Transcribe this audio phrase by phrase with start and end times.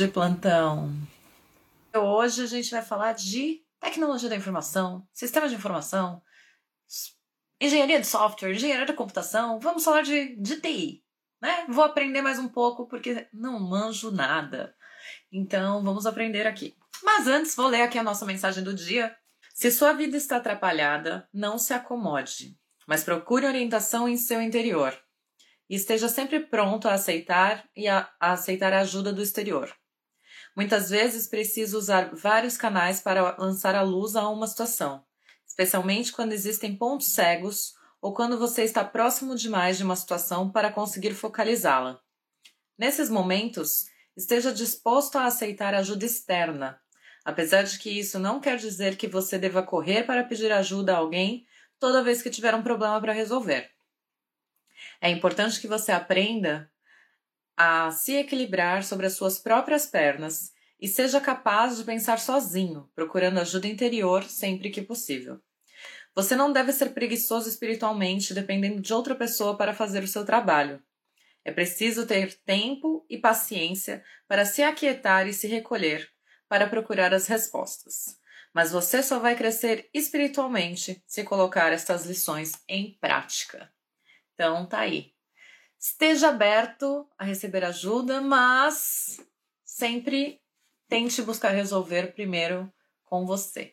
[0.00, 0.96] de plantão.
[1.94, 6.22] Hoje a gente vai falar de tecnologia da informação, sistema de informação,
[7.60, 9.60] engenharia de software, engenharia da computação.
[9.60, 11.04] Vamos falar de, de TI,
[11.42, 11.66] né?
[11.68, 14.74] Vou aprender mais um pouco porque não manjo nada.
[15.30, 16.74] Então vamos aprender aqui.
[17.02, 19.14] Mas antes, vou ler aqui a nossa mensagem do dia.
[19.52, 24.98] Se sua vida está atrapalhada, não se acomode, mas procure orientação em seu interior.
[25.68, 29.70] E esteja sempre pronto a aceitar e a, a aceitar a ajuda do exterior.
[30.56, 35.04] Muitas vezes preciso usar vários canais para lançar a luz a uma situação,
[35.46, 40.72] especialmente quando existem pontos cegos ou quando você está próximo demais de uma situação para
[40.72, 42.00] conseguir focalizá-la.
[42.78, 43.86] Nesses momentos,
[44.16, 46.80] esteja disposto a aceitar ajuda externa,
[47.24, 50.98] apesar de que isso não quer dizer que você deva correr para pedir ajuda a
[50.98, 51.46] alguém
[51.78, 53.70] toda vez que tiver um problema para resolver.
[55.00, 56.70] É importante que você aprenda
[57.62, 63.38] a se equilibrar sobre as suas próprias pernas e seja capaz de pensar sozinho, procurando
[63.38, 65.38] ajuda interior sempre que possível.
[66.14, 70.82] Você não deve ser preguiçoso espiritualmente dependendo de outra pessoa para fazer o seu trabalho.
[71.44, 76.08] É preciso ter tempo e paciência para se aquietar e se recolher
[76.48, 78.18] para procurar as respostas.
[78.54, 83.70] Mas você só vai crescer espiritualmente se colocar estas lições em prática.
[84.32, 85.12] Então tá aí.
[85.80, 89.18] Esteja aberto a receber ajuda, mas
[89.64, 90.38] sempre
[90.86, 92.70] tente buscar resolver primeiro
[93.02, 93.72] com você.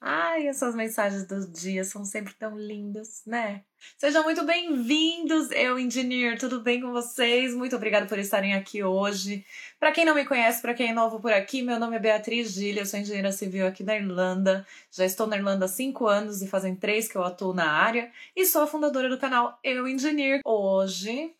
[0.00, 3.62] Ai, essas mensagens do dia são sempre tão lindas, né?
[3.96, 7.54] Sejam muito bem-vindos, eu, Engineer, tudo bem com vocês?
[7.54, 9.46] Muito obrigada por estarem aqui hoje.
[9.78, 12.50] Para quem não me conhece, para quem é novo por aqui, meu nome é Beatriz
[12.50, 14.66] Gilha, eu sou engenheira civil aqui da Irlanda.
[14.90, 18.10] Já estou na Irlanda há cinco anos e fazem três que eu atuo na área
[18.34, 20.40] e sou a fundadora do canal Eu Engineer.
[20.44, 21.32] Hoje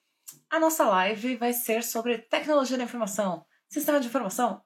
[0.50, 4.62] a nossa live vai ser sobre tecnologia da informação, sistema de informação,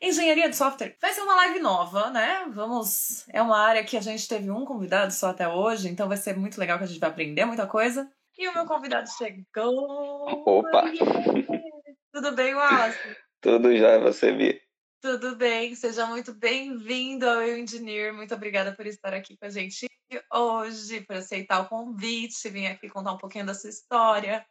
[0.00, 0.96] engenharia de software.
[1.00, 2.46] Vai ser uma live nova, né?
[2.52, 3.26] Vamos.
[3.30, 6.36] É uma área que a gente teve um convidado só até hoje, então vai ser
[6.36, 8.10] muito legal que a gente vai aprender muita coisa.
[8.36, 10.44] E o meu convidado chegou.
[10.46, 10.84] Opa!
[12.12, 13.16] Tudo bem, Wallace?
[13.40, 14.60] Tudo já, você vi.
[15.00, 18.12] Tudo bem, seja muito bem-vindo ao Eu Engineer.
[18.12, 19.86] Muito obrigada por estar aqui com a gente
[20.32, 24.44] hoje, por aceitar o convite, vir aqui contar um pouquinho da sua história.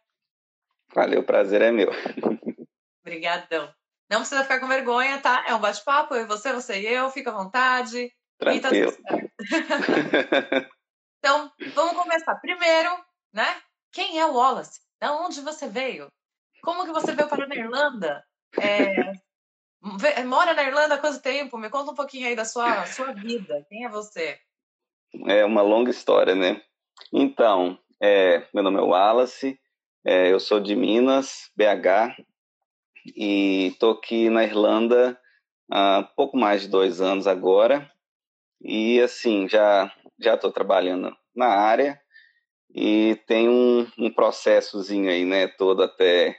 [0.94, 1.90] Valeu, o prazer é meu.
[3.02, 3.72] Obrigadão.
[4.10, 5.44] Não precisa ficar com vergonha, tá?
[5.46, 8.10] É um bate-papo, eu e você, você e eu, fica à vontade.
[8.38, 8.92] Tranquilo.
[8.92, 9.18] Tá
[11.18, 12.34] então, vamos começar.
[12.36, 12.90] Primeiro,
[13.32, 13.60] né?
[13.92, 14.80] Quem é o Wallace?
[15.00, 16.08] Da onde você veio?
[16.62, 18.24] Como que você veio para a Irlanda?
[18.60, 19.12] É,
[20.24, 21.58] mora na Irlanda há quanto tempo?
[21.58, 23.64] Me conta um pouquinho aí da sua, sua vida.
[23.68, 24.38] Quem é você?
[25.26, 26.62] É uma longa história, né?
[27.12, 29.58] Então, é, meu nome é Wallace,
[30.04, 32.16] é, eu sou de Minas, BH,
[33.16, 35.18] e estou aqui na Irlanda
[35.70, 37.90] há pouco mais de dois anos agora.
[38.60, 42.00] E assim, já já estou trabalhando na área
[42.74, 46.36] e tem um, um processozinho aí, né, todo até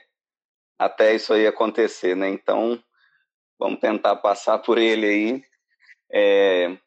[0.78, 2.30] até isso aí acontecer, né?
[2.30, 2.82] Então,
[3.58, 5.44] vamos tentar passar por ele aí.
[6.10, 6.78] É,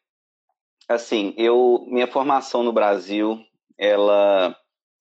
[0.88, 3.38] assim, eu minha formação no Brasil,
[3.78, 4.56] ela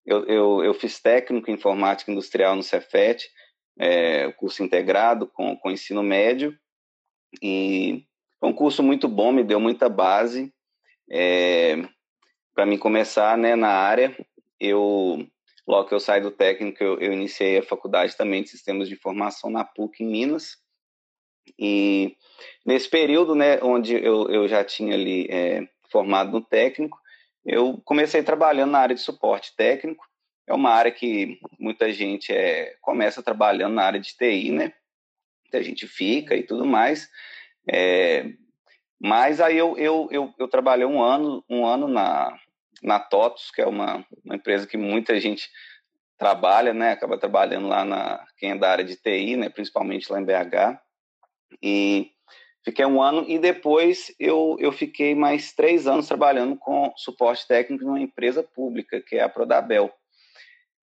[0.06, 3.30] eu, eu, eu fiz técnico em informática industrial no Cefet,
[3.80, 6.58] é, curso integrado com, com ensino médio,
[7.42, 8.06] e
[8.40, 10.54] foi um curso muito bom, me deu muita base
[11.10, 11.78] é,
[12.54, 14.16] para mim começar né, na área.
[14.60, 15.26] Eu,
[15.68, 18.96] logo que eu saí do técnico, eu, eu, iniciei a faculdade também de sistemas de
[18.96, 20.58] informação na PUC em Minas,
[21.60, 22.16] e
[22.66, 27.00] nesse período, né, onde eu, eu já tinha ali é, formado no técnico,
[27.46, 30.06] eu comecei trabalhando na área de suporte técnico.
[30.48, 34.74] É uma área que muita gente é, começa trabalhando na área de TI, né?
[35.44, 37.10] Muita gente fica e tudo mais.
[37.70, 38.26] É,
[39.00, 42.38] mas aí eu, eu, eu, eu, trabalhei um ano, um ano na,
[42.82, 45.50] na TOTUS, que é uma, uma empresa que muita gente
[46.18, 46.92] trabalha, né?
[46.92, 49.50] Acaba trabalhando lá na quem é da área de TI, né?
[49.50, 50.80] Principalmente lá em BH.
[51.62, 52.12] E
[52.64, 57.84] Fiquei um ano e depois eu, eu fiquei mais três anos trabalhando com suporte técnico
[57.84, 59.94] numa empresa pública, que é a Prodabel.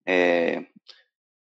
[0.05, 0.63] É,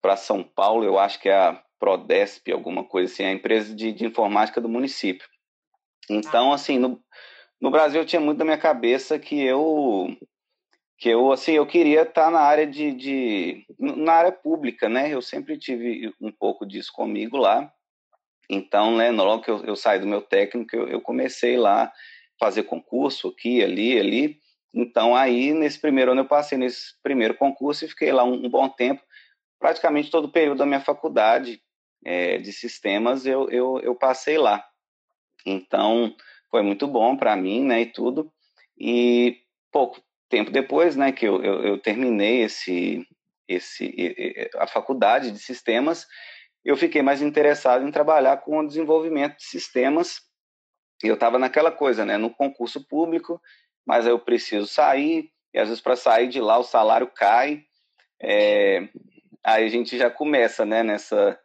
[0.01, 3.73] Para São Paulo, eu acho que é a Prodesp, alguma coisa assim, é a empresa
[3.75, 5.27] de, de informática do município.
[6.09, 7.03] Então, assim, no,
[7.59, 10.15] no Brasil eu tinha muito na minha cabeça que eu
[10.99, 15.21] que eu assim eu queria estar na área de, de na área pública né eu
[15.21, 17.71] sempre tive um pouco disso comigo lá
[18.49, 21.91] então, né, logo que eu, eu saí do meu técnico, eu, eu comecei lá
[22.39, 24.39] fazer concurso aqui, ali, ali.
[24.73, 28.49] Então, aí, nesse primeiro ano, eu passei nesse primeiro concurso e fiquei lá um, um
[28.49, 29.01] bom tempo,
[29.59, 31.61] praticamente todo o período da minha faculdade.
[32.05, 34.63] é, de sistemas, eu, eu, eu passei lá.
[35.45, 36.15] Então,
[36.49, 38.31] foi muito bom para mim, né, e tudo.
[38.77, 39.41] E
[39.71, 43.05] pouco tempo depois, né, que eu, eu, eu terminei esse,
[43.47, 46.07] esse, a faculdade de sistemas,
[46.67, 50.19] eu fiquei mais interessado em trabalhar com o desenvolvimento de sistemas.
[51.01, 53.41] Eu estava naquela coisa, né, no concurso público,
[53.85, 57.61] mas eu preciso sair, e às vezes para sair de lá o salário cai.
[58.21, 58.89] É,
[59.45, 61.39] aí a gente já começa, né, nessa,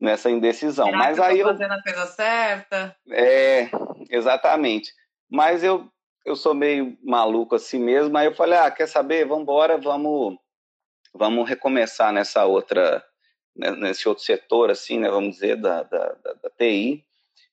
[0.00, 0.86] nessa indecisão.
[0.86, 2.96] Será mas aí eu fazendo a coisa certa.
[3.12, 3.70] é,
[4.10, 4.92] exatamente.
[5.30, 5.88] Mas eu
[6.26, 9.26] eu sou meio maluco assim mesmo, aí eu falei: "Ah, quer saber?
[9.26, 10.36] Vamos embora, vamos
[11.14, 13.04] vamos recomeçar nessa outra
[13.56, 17.04] né, nesse outro setor assim, né, vamos dizer da, da, da, da TI".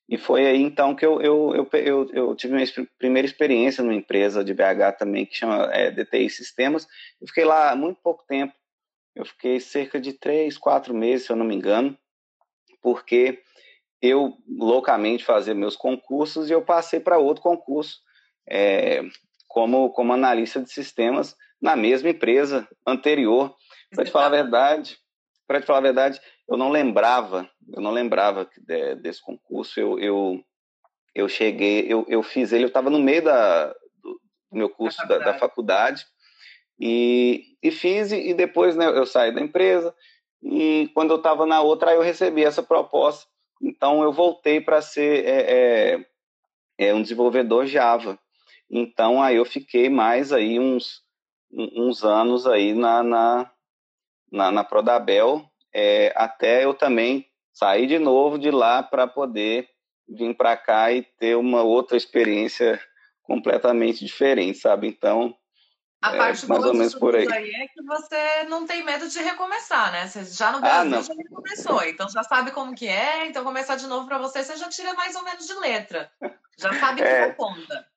[0.10, 2.68] E foi aí então que eu, eu, eu, eu, tive minha
[3.00, 6.86] primeira experiência numa empresa de BH também que chama é, DTI Sistemas.
[7.22, 8.54] Eu fiquei lá há muito pouco tempo.
[9.16, 11.98] Eu fiquei cerca de três, quatro meses, se eu não me engano,
[12.82, 13.42] porque
[14.02, 18.02] eu loucamente fazia meus concursos e eu passei para outro concurso
[18.50, 19.02] é,
[19.48, 23.56] como, como analista de sistemas na mesma empresa anterior.
[23.94, 24.98] Para te falar a verdade,
[25.52, 29.78] para te falar a verdade, eu não lembrava, eu não lembrava de, desse concurso.
[29.78, 30.42] Eu, eu,
[31.14, 33.68] eu cheguei, eu, eu fiz ele, eu estava no meio da,
[34.02, 36.06] do, meu curso da, da faculdade
[36.80, 39.94] e, e fiz, e, e depois né, eu saí da empresa.
[40.42, 43.30] E quando eu estava na outra, aí eu recebi essa proposta.
[43.62, 46.06] Então eu voltei para ser é, é,
[46.78, 48.18] é, um desenvolvedor Java.
[48.70, 51.04] Então aí eu fiquei mais aí uns,
[51.52, 53.52] uns anos aí na, na,
[54.32, 59.70] na, na Prodabel, é, até eu também sair de novo de lá para poder
[60.08, 62.82] vir para cá e ter uma outra experiência
[63.24, 64.88] completamente diferente, sabe?
[64.88, 65.36] Então,
[66.02, 67.32] a é, parte mais boa ou menos por aí.
[67.32, 70.08] aí é que você não tem medo de recomeçar, né?
[70.08, 71.04] Você já no Ah, Brasil não.
[71.04, 74.58] já recomeçou, então já sabe como que é, então começar de novo para você, você
[74.58, 76.12] já tira mais ou menos de letra.
[76.58, 77.32] Já sabe que É.
[77.34, 77.88] conta.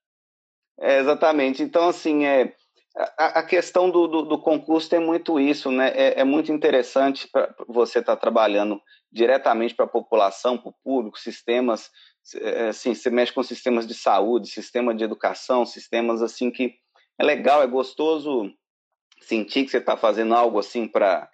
[0.79, 1.63] É, exatamente.
[1.63, 2.55] Então, assim, é,
[2.97, 5.93] a, questão do, do, do concurso tem muito isso, né?
[5.95, 8.81] É, é muito interessante para você estar trabalhando
[9.11, 11.91] diretamente para a população, para o público, sistemas,
[12.37, 16.75] é, assim, você mexe com sistemas de saúde, sistema de educação, sistemas assim que
[17.19, 18.51] é legal, é gostoso
[19.21, 21.29] sentir que você está fazendo algo assim para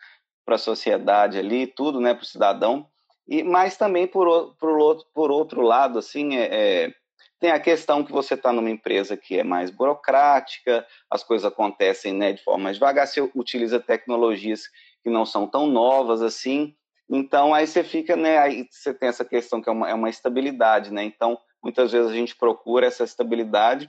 [0.47, 2.87] a sociedade ali, tudo, né, para o cidadão.
[3.29, 6.95] E mas também por, por, outro, por outro lado, assim, é, é,
[7.41, 12.13] tem a questão que você está numa empresa que é mais burocrática, as coisas acontecem
[12.13, 14.65] né, de forma mais devagar, você utiliza tecnologias
[15.03, 16.77] que não são tão novas assim,
[17.09, 20.11] então aí você fica, né, aí você tem essa questão que é uma, é uma
[20.11, 23.89] estabilidade, né, então muitas vezes a gente procura essa estabilidade,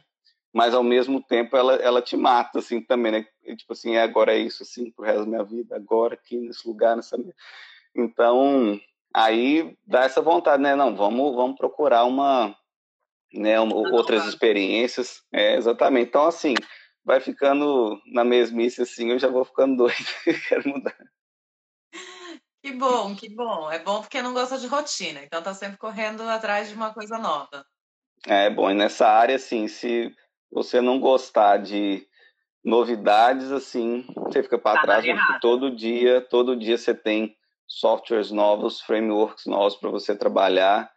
[0.53, 4.01] mas ao mesmo tempo ela, ela te mata, assim, também, né, E, tipo assim, é,
[4.01, 7.17] agora é isso, assim, pro resto da minha vida, agora aqui nesse lugar, nessa...
[7.95, 8.79] Então,
[9.13, 12.55] aí dá essa vontade, né, não, vamos, vamos procurar uma,
[13.33, 16.09] né, outras experiências, é, exatamente.
[16.09, 16.53] Então, assim,
[17.03, 20.05] vai ficando na mesmice, assim, eu já vou ficando doido,
[20.47, 20.95] quero mudar.
[22.63, 23.71] Que bom, que bom.
[23.71, 27.17] É bom porque não gosta de rotina, então tá sempre correndo atrás de uma coisa
[27.17, 27.65] nova.
[28.27, 30.15] É bom, e nessa área, assim, se
[30.51, 32.07] você não gostar de
[32.63, 37.35] novidades, assim, você fica para Tá trás, área porque todo dia, todo dia você tem
[37.67, 40.91] softwares novos, frameworks novos para você trabalhar,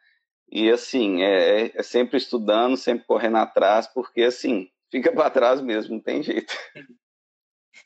[0.49, 5.95] e assim, é, é sempre estudando, sempre correndo atrás, porque assim, fica para trás mesmo,
[5.95, 6.55] não tem jeito.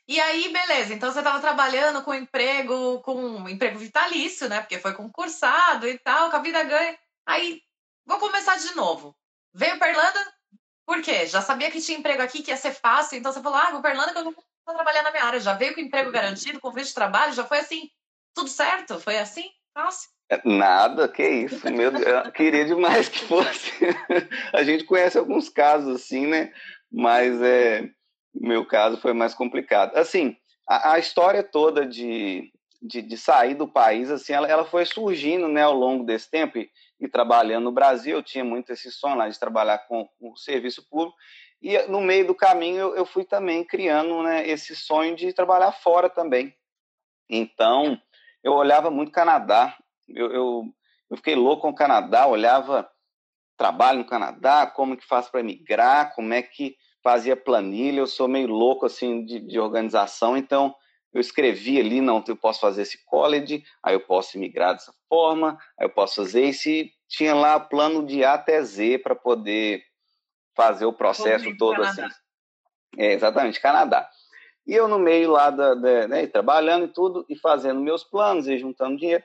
[0.07, 4.59] E aí, beleza, então você tava trabalhando com emprego, com um emprego vitalício, né?
[4.61, 6.97] Porque foi concursado e tal, com a vida ganha.
[7.25, 7.61] Aí,
[8.05, 9.15] vou começar de novo.
[9.53, 10.19] Veio pra Irlanda,
[10.85, 11.25] por quê?
[11.25, 13.81] Já sabia que tinha emprego aqui, que ia ser fácil, então você falou, ah, vou
[13.81, 15.39] pra Irlanda que eu não vou trabalhar na minha área.
[15.39, 17.89] Já veio com emprego garantido, com visto de trabalho, já foi assim,
[18.33, 18.99] tudo certo?
[18.99, 19.51] Foi assim?
[19.73, 20.09] Fácil.
[20.45, 23.71] Nada, que isso, meu Deus, eu queria demais que fosse.
[24.53, 26.53] A gente conhece alguns casos assim, né?
[26.91, 27.89] Mas é,
[28.33, 29.95] meu caso foi mais complicado.
[29.97, 34.85] Assim, a, a história toda de, de, de, sair do país, assim, ela, ela foi
[34.85, 36.69] surgindo, né, ao longo desse tempo e,
[36.99, 40.87] e trabalhando no Brasil, eu tinha muito esse sonho lá de trabalhar com o serviço
[40.87, 41.17] público
[41.61, 45.71] e no meio do caminho eu, eu fui também criando, né, esse sonho de trabalhar
[45.71, 46.53] fora também.
[47.29, 47.99] Então,
[48.43, 49.75] eu olhava muito Canadá,
[50.15, 50.63] eu, eu,
[51.09, 52.89] eu, fiquei louco com o Canadá, olhava
[53.57, 58.27] trabalho no Canadá, como que faz para migrar, como é que fazia planilha, eu sou
[58.27, 60.75] meio louco assim de, de, organização, então
[61.13, 65.57] eu escrevi ali, não, eu posso fazer esse college, aí eu posso migrar dessa forma,
[65.77, 69.83] aí eu posso fazer esse, tinha lá plano de A até Z para poder
[70.55, 72.03] fazer o processo todo assim.
[72.97, 74.09] É, exatamente, Canadá.
[74.67, 78.47] E eu no meio lá, da, da né, trabalhando e tudo, e fazendo meus planos
[78.47, 79.23] e juntando dinheiro,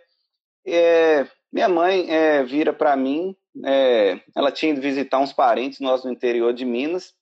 [0.67, 6.05] é, minha mãe é, vira para mim, é, ela tinha ido visitar uns parentes nós
[6.05, 7.15] no interior de Minas,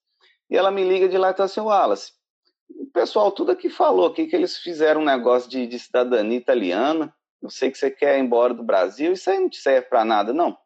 [0.51, 2.13] e ela me liga de lá e fala assim, Wallace,
[2.71, 7.15] o pessoal tudo aqui falou aqui que eles fizeram um negócio de, de cidadania italiana,
[7.43, 10.05] eu sei que você quer ir embora do Brasil, isso aí não te serve para
[10.05, 10.57] nada, não.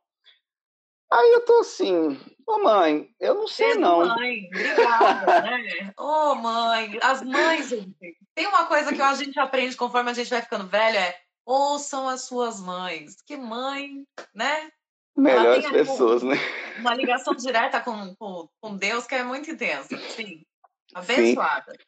[1.11, 2.09] Aí eu tô assim,
[2.47, 4.07] ô oh, mãe, eu não sei Mesmo não.
[4.07, 5.93] Mãe, obrigada, né?
[5.97, 8.19] Ô oh, mãe, as mães, gente.
[8.35, 11.15] Tem uma coisa que a gente aprende conforme a gente vai ficando velho, é
[11.47, 13.23] ouçam as suas mães.
[13.25, 14.69] Que mãe, né?
[15.17, 16.37] Melhores pessoas, né?
[16.79, 19.97] Uma ligação direta com, com, com, Deus que é muito intensa.
[19.97, 20.43] Sim.
[20.95, 21.73] Abençoada.
[21.73, 21.79] Sim.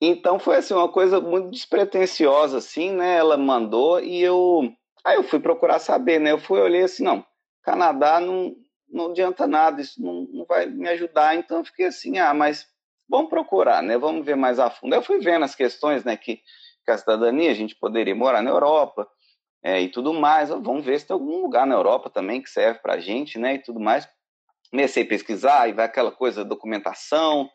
[0.00, 3.16] Então foi assim, uma coisa muito despretensiosa, assim, né?
[3.16, 4.72] Ela mandou e eu.
[5.04, 6.30] Aí eu fui procurar saber, né?
[6.30, 7.26] Eu fui olhei assim, não,
[7.62, 8.54] Canadá não,
[8.88, 11.34] não adianta nada, isso não, não vai me ajudar.
[11.34, 12.66] Então eu fiquei assim, ah, mas
[13.08, 13.98] vamos procurar, né?
[13.98, 14.94] Vamos ver mais a fundo.
[14.94, 16.16] Eu fui vendo as questões, né?
[16.16, 16.40] Que,
[16.88, 19.06] que a cidadania, a gente poderia morar na Europa,
[19.62, 20.48] é, e tudo mais.
[20.48, 23.54] Vamos ver se tem algum lugar na Europa também que serve para a gente, né?
[23.54, 24.08] E tudo mais.
[24.70, 27.50] Comecei a pesquisar e vai aquela coisa, documentação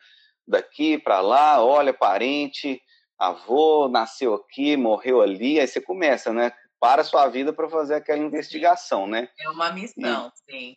[0.48, 2.82] daqui para lá, olha, parente,
[3.18, 6.52] avô, nasceu aqui, morreu ali, aí você começa, né?
[6.80, 9.30] Para a sua vida para fazer aquela investigação, né?
[9.40, 10.76] É uma missão, e, sim.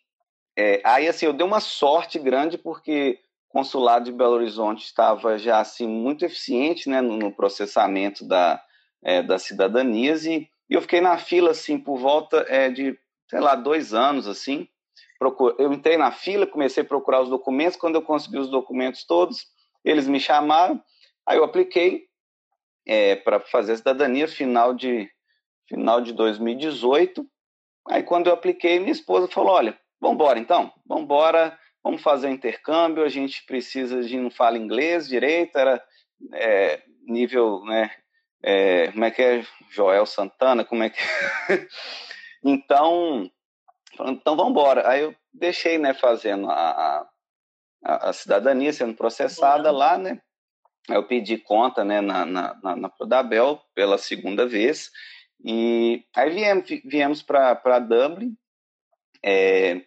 [0.57, 5.61] É, aí, assim, eu dei uma sorte grande porque consulado de Belo Horizonte estava já,
[5.61, 8.63] assim, muito eficiente, né, no, processamento da,
[9.03, 12.99] é, das cidadanias e e eu fiquei na fila, assim, por volta é, de,
[13.31, 14.69] sei lá, dois anos, assim.
[15.59, 17.77] Eu entrei na fila, comecei a procurar os documentos.
[17.77, 19.47] Quando eu consegui os documentos todos,
[19.85, 20.83] eles me chamaram.
[21.25, 22.07] Aí eu apliquei
[22.87, 25.09] é, para fazer a cidadania final de,
[25.69, 27.25] final de 2018.
[27.89, 31.57] Aí quando eu apliquei, minha esposa falou, olha, vamos embora então, vamos embora,
[31.87, 35.81] vamos fazer o intercâmbio, a gente precisa, gente não fala inglês direito, era
[36.35, 37.93] é, nível, né,
[38.43, 39.47] é, como é que é?
[39.71, 40.99] Joel Santana, como é que
[42.43, 43.31] então
[44.01, 44.89] então vamos embora.
[44.89, 47.09] Aí eu deixei né fazendo a,
[47.85, 49.79] a, a cidadania sendo processada uhum.
[49.79, 50.21] lá né.
[50.89, 54.91] Eu pedi conta né na, na, na Prodabel pela segunda vez.
[55.45, 58.37] E aí viemos, viemos para Dublin
[59.23, 59.83] é,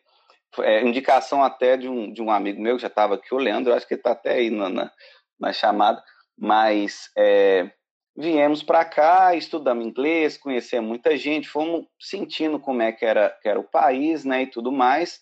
[0.60, 3.74] é, indicação até de um, de um amigo meu que já estava aqui, o Leandro,
[3.74, 4.92] acho que ele está até aí na, na,
[5.40, 6.04] na chamada,
[6.38, 7.72] mas é,
[8.18, 13.48] viemos para cá, estudamos inglês, conhecemos muita gente, fomos sentindo como é que era, que
[13.48, 15.22] era o país, né, e tudo mais.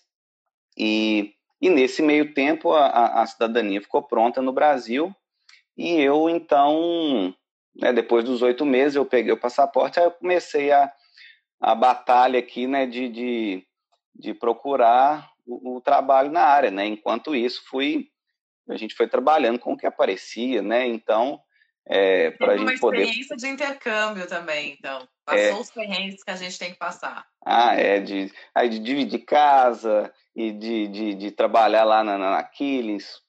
[0.76, 5.14] E, e nesse meio tempo a, a cidadania ficou pronta no Brasil
[5.78, 7.32] e eu então,
[7.76, 10.92] né, depois dos oito meses, eu peguei o passaporte, aí eu comecei a,
[11.60, 13.66] a batalha aqui, né, de, de,
[14.18, 16.86] de procurar o, o trabalho na área, né.
[16.86, 18.08] Enquanto isso, fui
[18.68, 20.86] a gente foi trabalhando com o que aparecia, né.
[20.86, 21.40] Então
[21.88, 22.98] é, para a gente poder.
[22.98, 25.08] Uma experiência de intercâmbio também, então.
[25.24, 25.54] Passou é...
[25.54, 27.26] os perrengues que a gente tem que passar.
[27.44, 32.38] Ah, é, de, aí de dividir casa e de, de, de trabalhar lá na, na
[32.38, 33.22] Aquiles,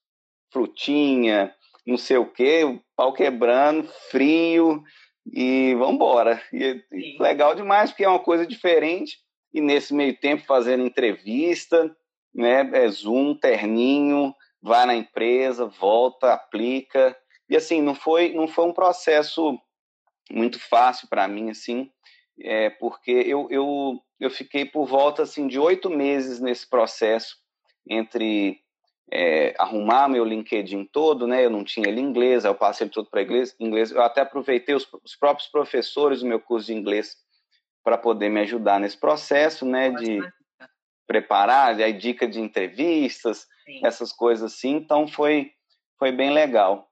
[0.51, 1.55] frutinha,
[1.88, 4.84] não sei o quê, o pau quebrando, frio,
[5.31, 6.41] e vamos embora.
[6.51, 9.19] E, e legal demais, porque é uma coisa diferente,
[9.53, 11.96] e nesse meio tempo fazendo entrevista,
[12.34, 17.15] né, é Zoom, terninho, vai na empresa, volta, aplica,
[17.50, 19.60] e assim, não foi, não foi um processo
[20.32, 21.89] muito fácil para mim, assim,
[22.41, 27.36] é, porque eu, eu, eu fiquei por volta assim, de oito meses nesse processo
[27.89, 28.62] entre
[29.12, 31.44] é, arrumar meu LinkedIn todo, né?
[31.44, 33.91] Eu não tinha ele em inglês, eu passei ele todo para inglês, inglês.
[33.91, 37.18] Eu até aproveitei os, os, próprios professores do meu curso de inglês
[37.89, 39.89] para poder me ajudar nesse processo, né?
[39.89, 40.22] De
[41.08, 43.81] preparar, aí dica de entrevistas, Sim.
[43.84, 44.75] essas coisas assim.
[44.75, 45.51] Então foi
[45.98, 46.88] foi bem legal.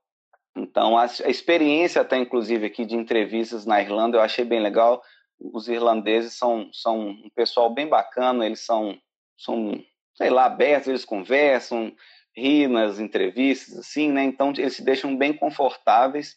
[0.55, 5.03] Então, a, a, experiência até, inclusive, aqui de entrevistas na Irlanda, eu achei bem legal.
[5.39, 8.97] Os irlandeses são, são um pessoal bem bacana, eles são,
[9.37, 9.79] são,
[10.15, 11.95] sei lá, abertos, eles conversam,
[12.35, 14.23] riem nas entrevistas, assim, né?
[14.23, 16.35] Então, eles se deixam bem confortáveis.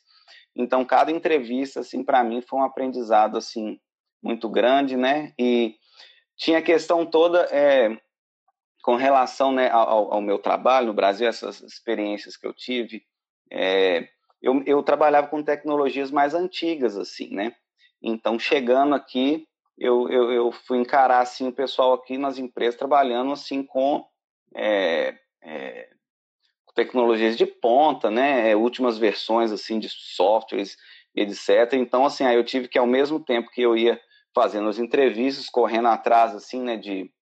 [0.54, 3.80] Então, cada entrevista, assim, para mim foi um aprendizado, assim,
[4.22, 5.32] muito grande, né?
[5.38, 5.76] E
[6.36, 7.96] tinha a questão toda é,
[8.82, 13.02] com relação né, ao, ao meu trabalho no Brasil, essas experiências que eu tive,
[13.50, 14.08] é,
[14.40, 17.54] eu, eu trabalhava com tecnologias mais antigas, assim, né?
[18.02, 19.46] Então, chegando aqui,
[19.76, 24.06] eu, eu, eu, fui encarar, assim, o pessoal aqui nas empresas trabalhando, assim, com
[24.54, 25.88] é, é,
[26.74, 28.50] tecnologias de ponta, né?
[28.50, 30.76] É, últimas versões, assim, de softwares,
[31.14, 31.74] etc.
[31.74, 34.00] Então, assim, aí eu tive que, ao mesmo tempo que eu ia
[34.34, 37.12] fazendo as entrevistas, correndo atrás, assim, né, de,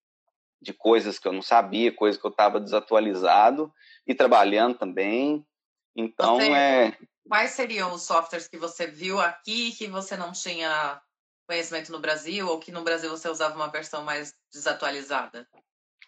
[0.60, 3.72] de coisas que eu não sabia, coisas que eu estava desatualizado,
[4.06, 5.46] e trabalhando também,
[5.98, 6.96] então, você, é.
[7.28, 11.00] Quais seriam os softwares que você viu aqui que você não tinha
[11.46, 15.46] conhecimento no Brasil ou que no Brasil você usava uma versão mais desatualizada?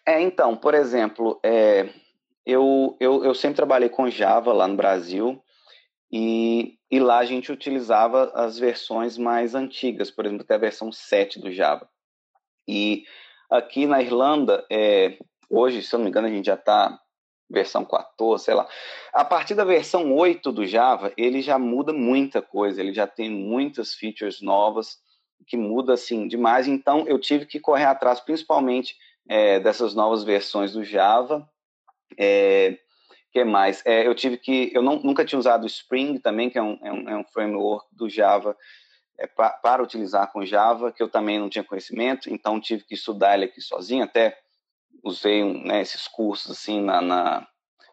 [0.07, 1.93] É, então, por exemplo, é,
[2.47, 5.43] eu, eu, eu sempre trabalhei com Java lá no Brasil
[6.11, 10.91] e, e lá a gente utilizava as versões mais antigas, por exemplo, até a versão
[10.91, 11.89] 7 do Java.
[12.67, 13.05] E
[13.49, 15.17] aqui na Irlanda, é,
[15.49, 16.99] hoje, se eu não me engano, a gente já está
[17.49, 18.69] versão 14, sei lá.
[19.13, 23.29] A partir da versão 8 do Java, ele já muda muita coisa, ele já tem
[23.29, 24.99] muitas features novas
[25.47, 26.69] que muda assim demais.
[26.69, 28.97] Então eu tive que correr atrás, principalmente
[29.29, 31.49] é, dessas novas versões do Java.
[32.19, 32.79] É,
[33.33, 33.85] que mais?
[33.85, 36.79] É, eu tive que, eu não, nunca tinha usado o Spring também, que é um,
[36.83, 38.57] é um, é um framework do Java
[39.19, 43.35] é, para utilizar com Java, que eu também não tinha conhecimento, então tive que estudar
[43.35, 44.37] ele aqui sozinho, até
[45.05, 47.49] usei né, esses cursos assim na, na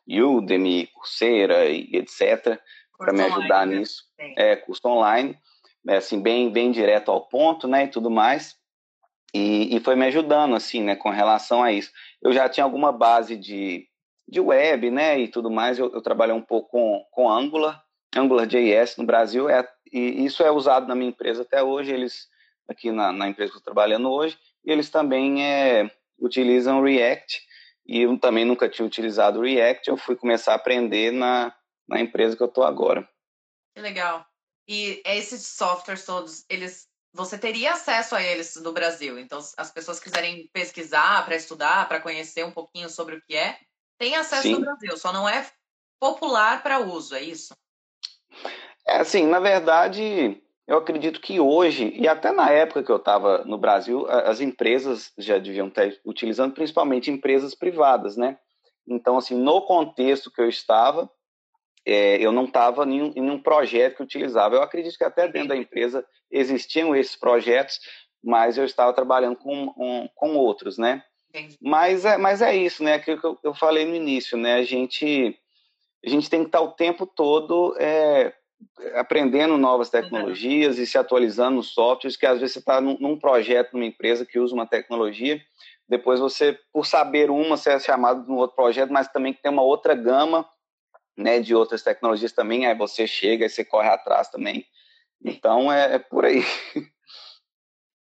[0.08, 2.60] Udemy, Coursera e etc
[2.98, 3.79] para me ajudar online, né?
[3.79, 4.03] nisso.
[4.36, 5.38] É curso online,
[5.88, 8.58] é, assim bem bem direto ao ponto, né, e tudo mais.
[9.34, 11.91] E, e foi me ajudando assim, né, com relação a isso.
[12.22, 13.88] Eu já tinha alguma base de,
[14.27, 15.79] de web, né, e tudo mais.
[15.79, 17.84] Eu, eu trabalhei um pouco com, com Angular,
[18.15, 21.91] AngularJS no Brasil, é, e isso é usado na minha empresa até hoje.
[21.91, 22.27] Eles
[22.67, 27.41] aqui na, na empresa que eu estou trabalhando hoje, eles também é, utilizam React
[27.88, 29.89] e eu também nunca tinha utilizado React.
[29.89, 31.55] Eu fui começar a aprender na,
[31.88, 33.07] na empresa que eu estou agora.
[33.74, 34.25] Que legal.
[34.67, 39.17] E esses softwares todos, eles você teria acesso a eles no Brasil.
[39.17, 43.57] Então, as pessoas quiserem pesquisar, para estudar, para conhecer um pouquinho sobre o que é,
[43.98, 44.54] tem acesso Sim.
[44.54, 45.46] no Brasil, só não é
[46.00, 47.54] popular para uso, é isso?
[48.88, 53.44] É assim, na verdade, eu acredito que hoje, e até na época que eu estava
[53.46, 58.38] no Brasil, as empresas já deviam estar utilizando, principalmente empresas privadas, né?
[58.88, 61.10] Então, assim, no contexto que eu estava,
[61.86, 64.56] é, eu não estava em, em um projeto que utilizava.
[64.56, 67.79] Eu acredito que até dentro da empresa existiam esses projetos,
[68.22, 71.01] mas eu estava trabalhando com, um, com outros, né?
[71.61, 72.94] Mas é, mas é isso, né?
[72.94, 74.55] Aquilo que eu, eu falei no início, né?
[74.55, 75.37] A gente,
[76.05, 78.33] a gente tem que estar o tempo todo é,
[78.96, 80.83] aprendendo novas tecnologias uhum.
[80.83, 84.25] e se atualizando nos softwares, que às vezes você está num, num, projeto, numa empresa
[84.25, 85.42] que usa uma tecnologia,
[85.87, 89.51] depois você, por saber uma, você é chamado no outro projeto, mas também que tem
[89.51, 90.48] uma outra gama
[91.16, 94.66] né, de outras tecnologias também, aí você chega e você corre atrás também.
[95.24, 96.44] Então é, é por aí.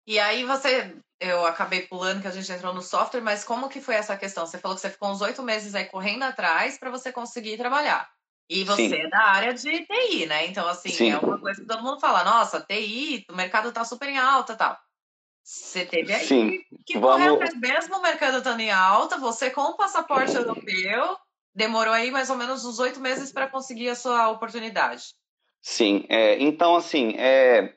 [0.07, 3.81] E aí você, eu acabei pulando que a gente entrou no software, mas como que
[3.81, 4.47] foi essa questão?
[4.47, 8.11] Você falou que você ficou uns oito meses aí correndo atrás para você conseguir trabalhar.
[8.49, 8.97] E você Sim.
[8.97, 10.47] é da área de TI, né?
[10.47, 11.11] Então, assim, Sim.
[11.11, 14.57] é uma coisa que todo mundo fala, nossa, TI, o mercado tá super em alta
[14.57, 14.77] tal.
[15.45, 16.59] Você teve aí Sim.
[16.87, 17.19] que Vamos...
[17.19, 21.17] correr atrás, mesmo o mercado estando em alta, você com o passaporte europeu,
[21.55, 25.15] demorou aí mais ou menos uns oito meses para conseguir a sua oportunidade.
[25.63, 27.75] Sim, é, então, assim, é,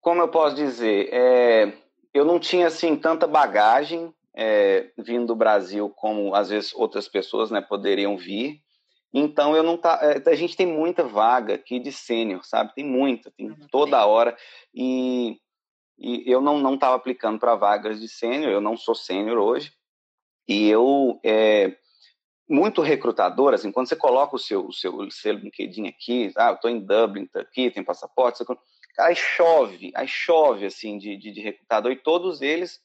[0.00, 1.79] como eu posso dizer, é,
[2.12, 7.50] eu não tinha, assim, tanta bagagem é, vindo do Brasil como, às vezes, outras pessoas,
[7.50, 8.60] né, poderiam vir,
[9.12, 12.74] então eu não tá, é, a gente tem muita vaga aqui de sênior, sabe?
[12.74, 14.36] Tem muita, tem uhum, toda hora.
[14.74, 15.36] E,
[15.98, 19.72] e eu não não estava aplicando para vagas de sênior, eu não sou sênior hoje.
[20.48, 21.76] E eu é,
[22.48, 26.54] muito recrutador, assim, quando você coloca o seu o seu, seu LinkedIn aqui, ah, eu
[26.54, 28.44] estou em Dublin, tá aqui, tem passaporte, você,
[29.00, 32.80] aí chove, aí chove assim de, de, de recrutador e todos eles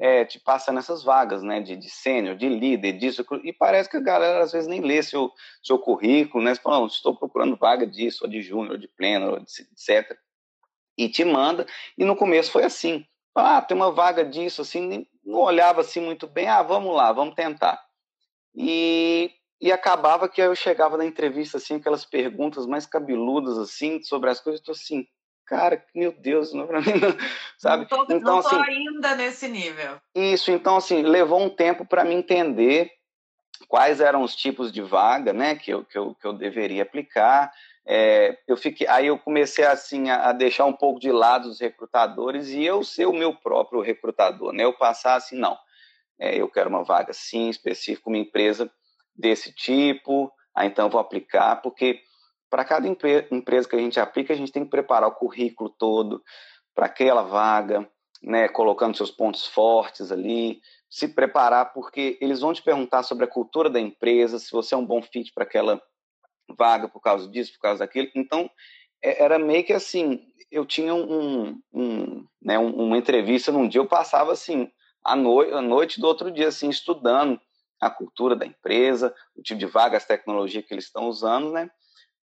[0.00, 3.98] é, te passa nessas vagas, né, de, de sênior, de líder, disso, e parece que
[3.98, 5.30] a galera às vezes nem lê seu,
[5.62, 9.36] seu currículo, né, você fala, não, estou procurando vaga disso, ou de júnior, de pleno,
[9.36, 10.16] etc.
[10.96, 11.66] E te manda,
[11.98, 16.26] e no começo foi assim, ah, tem uma vaga disso, assim, não olhava assim muito
[16.26, 17.78] bem, ah, vamos lá, vamos tentar.
[18.54, 24.30] E, e acabava que eu chegava na entrevista, assim, aquelas perguntas mais cabeludas, assim, sobre
[24.30, 25.06] as coisas, eu tô assim,
[25.50, 27.16] cara, meu Deus, não, pra mim não,
[27.58, 27.88] sabe?
[27.90, 29.96] Não tô, então, não assim, ainda nesse nível.
[30.14, 32.92] Isso, então, assim, levou um tempo para me entender
[33.66, 37.52] quais eram os tipos de vaga, né, que eu, que eu, que eu deveria aplicar.
[37.84, 41.60] É, eu fiquei, aí eu comecei, assim, a, a, deixar um pouco de lado os
[41.60, 44.62] recrutadores e eu ser o meu próprio recrutador, né?
[44.62, 45.58] Eu passar assim, não,
[46.16, 48.70] é, eu quero uma vaga, sim, específica, uma empresa
[49.16, 52.00] desse tipo, aí então eu vou aplicar, porque
[52.50, 56.22] para cada empresa que a gente aplica, a gente tem que preparar o currículo todo
[56.74, 57.88] para aquela vaga,
[58.22, 63.28] né, colocando seus pontos fortes ali, se preparar, porque eles vão te perguntar sobre a
[63.28, 65.80] cultura da empresa, se você é um bom fit para aquela
[66.58, 68.08] vaga por causa disso, por causa daquilo.
[68.14, 68.50] Então,
[69.02, 73.86] é, era meio que assim, eu tinha um, um né, uma entrevista num dia, eu
[73.86, 74.68] passava assim,
[75.04, 77.40] a, noite, noite do outro dia, assim, estudando
[77.80, 81.70] a cultura da empresa, o tipo de vaga, as tecnologias que eles estão usando, né?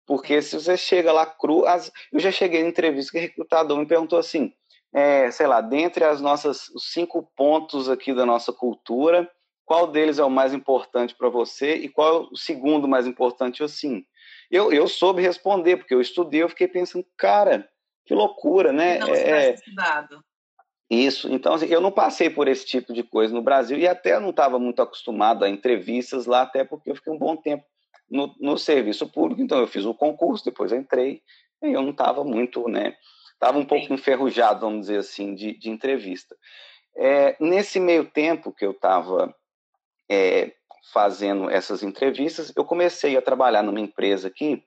[0.07, 1.91] Porque se você chega lá cru, as...
[2.13, 4.53] eu já cheguei em entrevista que o recrutador me perguntou assim:
[4.95, 9.29] é, sei lá, dentre as nossas os cinco pontos aqui da nossa cultura,
[9.65, 13.65] qual deles é o mais importante para você e qual é o segundo mais importante
[13.65, 14.07] assim?
[14.49, 17.69] Eu, eu soube responder, porque eu estudei, eu fiquei pensando, cara,
[18.05, 18.99] que loucura, né?
[19.01, 20.25] Não é, estudado.
[20.89, 24.21] Isso, então assim, eu não passei por esse tipo de coisa no Brasil e até
[24.21, 27.65] não estava muito acostumado a entrevistas lá, até porque eu fiquei um bom tempo
[28.11, 31.23] no, no serviço público, então eu fiz o concurso, depois entrei,
[31.63, 32.97] e eu não estava muito, né?
[33.33, 33.95] Estava um pouco Sim.
[33.95, 36.37] enferrujado, vamos dizer assim, de, de entrevista.
[36.97, 39.35] É, nesse meio tempo que eu estava
[40.11, 40.53] é,
[40.93, 44.63] fazendo essas entrevistas, eu comecei a trabalhar numa empresa aqui,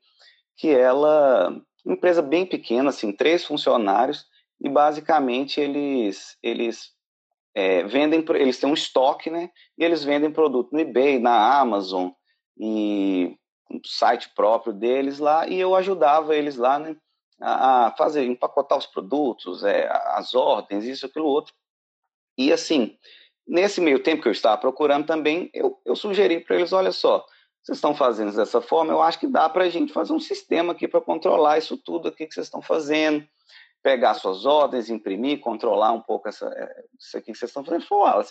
[0.55, 1.49] que ela,
[1.83, 4.25] uma empresa bem pequena, assim, três funcionários,
[4.61, 6.91] e basicamente eles, eles
[7.55, 12.09] é, vendem, eles têm um estoque, né, e eles vendem produto no eBay, na Amazon,
[12.59, 13.37] e
[13.71, 16.95] um site próprio deles lá, e eu ajudava eles lá, né,
[17.39, 21.53] a fazer, empacotar os produtos, é, as ordens, isso, aquilo, outro.
[22.37, 22.97] E assim,
[23.49, 27.25] Nesse meio tempo que eu estava procurando também, eu, eu sugeri para eles: olha só,
[27.63, 30.73] vocês estão fazendo dessa forma, eu acho que dá para a gente fazer um sistema
[30.73, 33.27] aqui para controlar isso tudo aqui que vocês estão fazendo,
[33.81, 37.87] pegar suas ordens, imprimir, controlar um pouco essa, é, isso aqui que vocês estão fazendo.
[37.87, 38.27] Falei,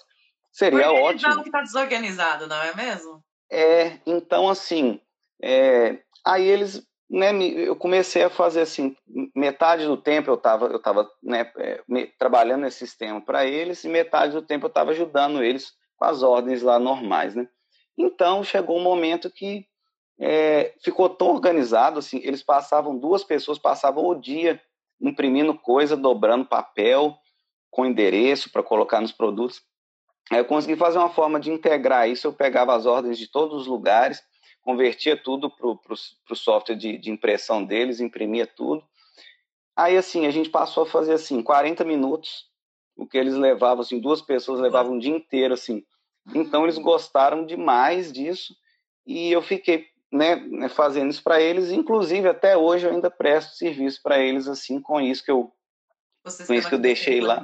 [0.52, 1.42] seria Organizar ótimo.
[1.42, 3.20] que está desorganizado, não é mesmo?
[3.50, 5.00] É, então assim,
[5.42, 8.94] é, aí eles né, eu comecei a fazer assim,
[9.34, 11.82] metade do tempo eu estava eu tava, né, é,
[12.18, 16.22] trabalhando esse sistema para eles e metade do tempo eu estava ajudando eles com as
[16.22, 17.48] ordens lá normais, né?
[17.96, 19.66] Então chegou um momento que
[20.20, 24.60] é, ficou tão organizado assim, eles passavam duas pessoas passavam o dia
[25.00, 27.16] imprimindo coisa, dobrando papel
[27.70, 29.62] com endereço para colocar nos produtos.
[30.30, 33.62] Aí eu consegui fazer uma forma de integrar isso, eu pegava as ordens de todos
[33.62, 34.22] os lugares
[34.68, 38.84] convertia tudo para o software de, de, impressão deles, imprimia tudo.
[39.74, 42.44] Aí, assim, a gente passou a fazer, assim, 40 minutos,
[42.94, 45.82] o que eles levavam, assim, duas pessoas levavam um dia inteiro, assim.
[46.34, 48.54] Então, eles gostaram demais disso
[49.06, 51.70] e eu fiquei né, fazendo isso para eles.
[51.70, 55.50] Inclusive, até hoje, eu ainda presto serviço para eles, assim, com isso que eu,
[56.46, 57.42] com isso que eu deixei lá.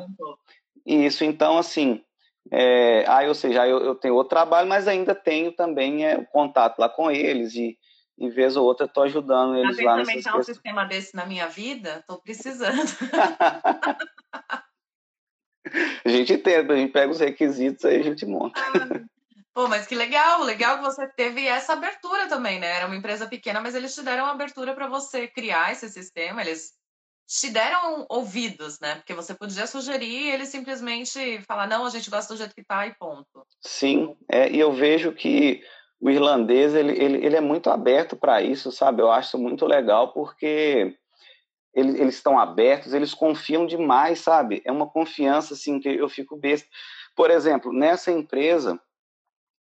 [0.85, 2.05] Isso, então, assim,
[2.51, 6.27] é, aí, ou seja, eu, eu, tenho outro trabalho, mas ainda tenho também é, o
[6.27, 7.79] contato lá com eles e,
[8.19, 10.37] e vez ou outra estou ajudando eles lá nessas questões.
[10.37, 12.75] um sistema desse na minha vida, estou precisando.
[16.05, 18.61] a gente tenta, a gente pega os requisitos aí a gente monta.
[18.61, 19.01] Ah,
[19.55, 22.77] pô, mas que legal, legal que você teve essa abertura também, né?
[22.77, 26.75] Era uma empresa pequena, mas eles te deram abertura para você criar esse sistema, eles
[27.27, 28.97] te deram ouvidos, né?
[28.97, 32.65] Porque você podia sugerir e ele simplesmente falar, não, a gente gosta do jeito que
[32.65, 33.47] tá e ponto.
[33.61, 35.63] Sim, é, e eu vejo que
[36.01, 39.01] o irlandês, ele, ele, ele é muito aberto para isso, sabe?
[39.01, 40.95] Eu acho muito legal porque
[41.75, 44.63] eles, eles estão abertos, eles confiam demais, sabe?
[44.65, 46.69] É uma confiança, assim, que eu fico besta.
[47.17, 48.79] Por exemplo, nessa empresa,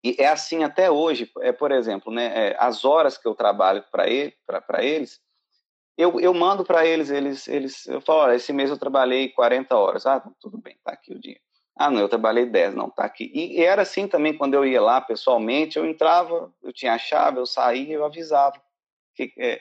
[0.05, 3.85] e é assim até hoje, é, por exemplo, né, é, as horas que eu trabalho
[3.91, 4.35] para ele,
[4.81, 5.21] eles,
[5.97, 9.77] eu, eu mando para eles, eles, eles, eu falo, olha, esse mês eu trabalhei 40
[9.77, 10.07] horas.
[10.07, 11.39] Ah, tudo bem, tá aqui o dia.
[11.77, 13.31] Ah, não, eu trabalhei 10, não, tá aqui.
[13.35, 16.99] E, e era assim também quando eu ia lá pessoalmente, eu entrava, eu tinha a
[16.99, 18.61] chave, eu saía, eu avisava.
[19.15, 19.61] Que, é,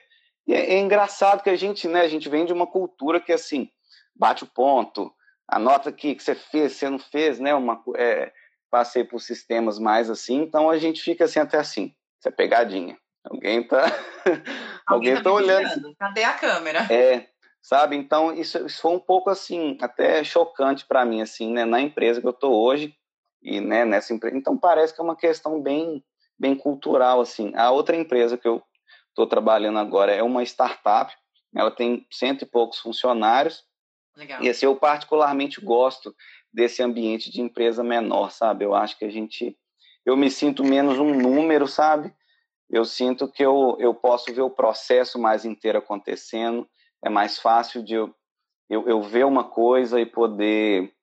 [0.49, 3.69] é, é engraçado que a gente, né, a gente vem de uma cultura que assim,
[4.15, 5.13] bate o ponto,
[5.47, 8.31] anota aqui que você fez, você não fez, né, uma, é,
[8.69, 12.97] passei por sistemas mais assim, então a gente fica assim até assim, isso é pegadinha.
[13.23, 13.83] Alguém tá.
[14.87, 15.95] Alguém, Alguém tá, tá olhando.
[15.95, 16.87] Cadê a câmera?
[16.91, 17.27] É,
[17.61, 17.95] sabe?
[17.95, 21.65] Então, isso, isso foi um pouco assim, até chocante para mim, assim, né?
[21.65, 22.95] Na empresa que eu tô hoje
[23.41, 24.35] e né, nessa empresa.
[24.35, 26.03] Então, parece que é uma questão bem,
[26.37, 27.53] bem cultural, assim.
[27.55, 28.61] A outra empresa que eu
[29.09, 31.13] estou trabalhando agora é uma startup.
[31.55, 33.63] Ela tem cento e poucos funcionários.
[34.15, 34.41] Legal.
[34.41, 36.15] E assim, eu particularmente gosto
[36.53, 38.65] desse ambiente de empresa menor, sabe?
[38.65, 39.57] Eu acho que a gente.
[40.05, 42.13] Eu me sinto menos um número, sabe?
[42.71, 46.67] Eu sinto que eu, eu posso ver o processo mais inteiro acontecendo,
[47.03, 48.15] é mais fácil de eu,
[48.69, 50.93] eu, eu ver uma coisa e poder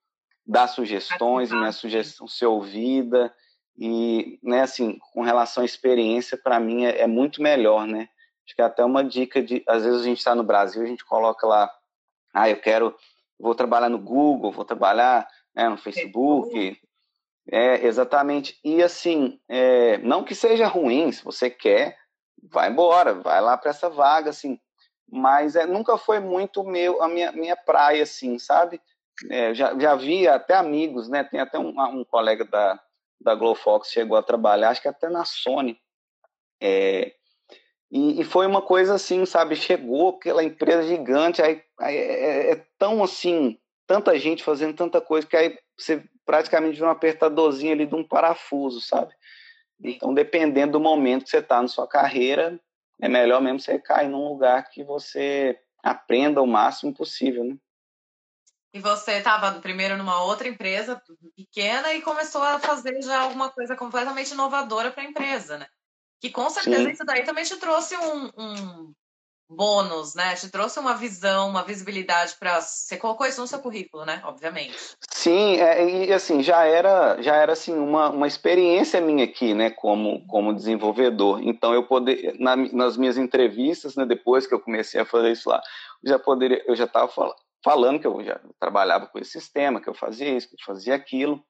[0.47, 3.35] dar sugestões, minha sugestão ser ouvida,
[3.77, 8.09] e, né, assim, com relação à experiência, para mim é, é, muito melhor, né?
[8.47, 10.87] Acho que é até uma dica de, às vezes a gente está no Brasil, a
[10.87, 11.71] gente coloca lá,
[12.33, 12.97] ah, eu quero,
[13.39, 16.88] vou trabalhar no Google, vou trabalhar né, no Facebook, Facebook
[17.51, 18.59] é, exatamente.
[18.63, 21.97] E assim, é, não que seja ruim, se você quer,
[22.43, 24.59] vai embora, vai lá para essa vaga, assim.
[25.11, 28.81] Mas é, nunca foi muito meu a minha, minha praia, assim, sabe?
[29.31, 31.25] É, já, já vi até amigos, né?
[31.25, 32.79] Tem até um, um colega da,
[33.21, 35.79] da Glowfox chegou a trabalhar, acho que até na Sony.
[36.61, 37.15] É,
[37.91, 39.57] e, e, foi uma coisa assim, sabe?
[39.57, 45.27] Chegou aquela empresa gigante, aí, aí é, é, tão assim tanta gente fazendo tanta coisa
[45.27, 49.15] que aí você praticamente vê um apertadorzinho ali de um parafuso, sabe?
[49.83, 52.61] Então, dependendo do momento que você está na sua carreira,
[53.01, 57.57] é melhor mesmo você cair num lugar que você aprenda o máximo possível, né?
[58.75, 61.03] E você estava primeiro numa outra empresa
[61.35, 65.67] pequena e começou a fazer já alguma coisa completamente inovadora para a empresa, né?
[66.21, 66.91] Que com certeza Sim.
[66.91, 68.95] isso daí também te trouxe um, um,
[69.49, 70.35] bônus, né?
[70.35, 74.21] Te trouxe uma visão, uma visibilidade para você colocou isso no seu currículo, né?
[74.25, 74.77] Obviamente.
[75.11, 79.71] Sim, é, e assim já era já era assim uma, uma experiência minha aqui, né?
[79.71, 81.41] Como como desenvolvedor.
[81.43, 84.05] Então eu poder na, nas minhas entrevistas, né?
[84.05, 85.61] Depois que eu comecei a fazer isso lá,
[86.03, 89.81] eu já poderia eu já estava falando falando que eu já trabalhava com esse sistema,
[89.81, 91.43] que eu fazia isso, que eu fazia aquilo.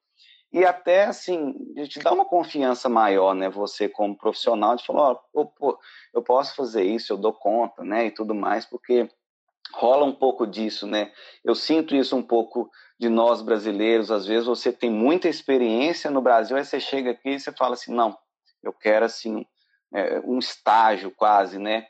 [0.51, 1.53] E até, assim,
[1.87, 3.49] te dá uma confiança maior, né?
[3.49, 5.77] Você como profissional, de falar, oh, pô,
[6.13, 8.07] eu posso fazer isso, eu dou conta, né?
[8.07, 9.07] E tudo mais, porque
[9.73, 11.11] rola um pouco disso, né?
[11.43, 14.11] Eu sinto isso um pouco de nós brasileiros.
[14.11, 17.75] Às vezes você tem muita experiência no Brasil, aí você chega aqui e você fala
[17.75, 18.17] assim, não,
[18.63, 19.45] eu quero, assim,
[19.93, 21.85] é, um estágio quase, né?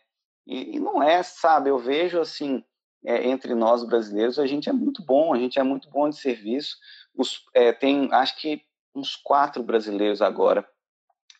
[0.45, 1.69] E, e não é, sabe?
[1.69, 2.63] Eu vejo, assim,
[3.05, 6.17] é, entre nós brasileiros, a gente é muito bom, a gente é muito bom de
[6.17, 6.75] serviço.
[7.19, 8.61] Os, é, tem, acho que,
[8.95, 10.65] uns quatro brasileiros agora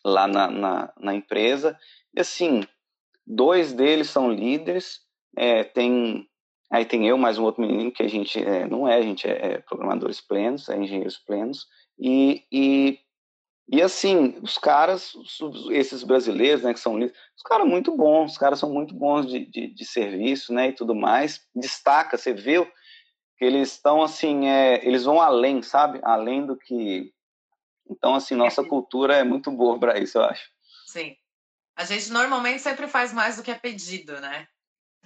[0.04, 1.78] lá na, na, na empresa.
[2.14, 2.62] E, assim,
[3.26, 5.00] dois deles são líderes,
[5.36, 6.28] é, tem
[6.72, 9.26] Aí tem eu, mais um outro menino que a gente é, não é, a gente
[9.26, 11.66] é, é, programadores plenos, é engenheiros plenos.
[11.98, 13.00] E, e
[13.72, 15.12] e assim, os caras,
[15.70, 19.46] esses brasileiros, né, que são os caras muito bons, os caras são muito bons de,
[19.46, 21.46] de, de, serviço, né, e tudo mais.
[21.54, 22.58] Destaca, você vê
[23.40, 25.98] que eles estão assim, é, eles vão além, sabe?
[26.02, 27.10] Além do que.
[27.88, 30.50] Então, assim, nossa cultura é muito boa para isso, eu acho.
[30.86, 31.16] Sim.
[31.74, 34.46] A gente normalmente sempre faz mais do que é pedido, né?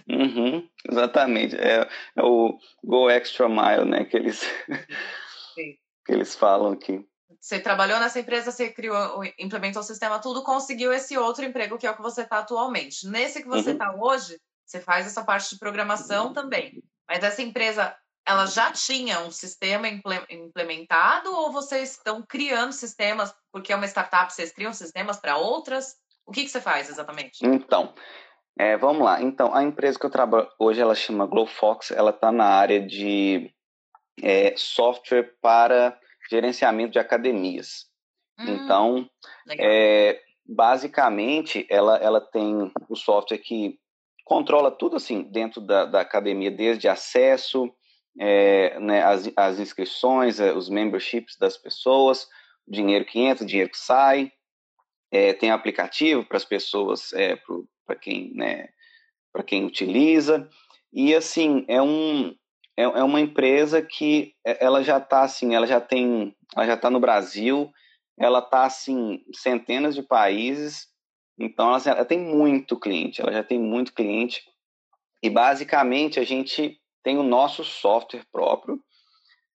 [0.09, 1.55] Uhum, exatamente.
[1.55, 4.05] É, é o go extra mile, né?
[4.05, 4.42] Que eles,
[5.55, 7.07] que eles falam aqui.
[7.40, 11.87] Você trabalhou nessa empresa, você criou, implementou o sistema, tudo, conseguiu esse outro emprego que
[11.87, 13.07] é o que você está atualmente.
[13.07, 14.03] Nesse que você está uhum.
[14.03, 16.83] hoje, você faz essa parte de programação também.
[17.09, 23.73] Mas essa empresa, ela já tinha um sistema implementado ou vocês estão criando sistemas, porque
[23.73, 25.97] é uma startup, vocês criam sistemas para outras?
[26.27, 27.39] O que, que você faz exatamente?
[27.43, 27.95] Então,
[28.59, 29.21] é, vamos lá.
[29.21, 33.53] Então, a empresa que eu trabalho hoje, ela chama GlowFox, ela está na área de
[34.23, 35.99] é, software para
[36.31, 37.87] gerenciamento de academias.
[38.39, 39.11] Hum, então,
[39.59, 43.79] é, basicamente, ela, ela tem o software que
[44.25, 47.71] controla tudo assim dentro da, da academia, desde acesso,
[48.18, 52.29] é, né, as, as inscrições, é, os memberships das pessoas,
[52.66, 54.33] dinheiro que entra, dinheiro que sai,
[55.11, 57.38] é, tem aplicativo para as pessoas, é,
[57.87, 58.68] para quem, né,
[59.46, 60.48] quem utiliza,
[60.92, 62.35] e assim, é um,
[62.77, 66.74] é, é uma empresa que é, ela já está assim, ela já tem, ela já
[66.74, 67.70] está no Brasil,
[68.18, 70.88] ela está assim, centenas de países,
[71.38, 74.42] então ela, assim, ela tem muito cliente, ela já tem muito cliente.
[75.22, 78.81] E basicamente a gente tem o nosso software próprio.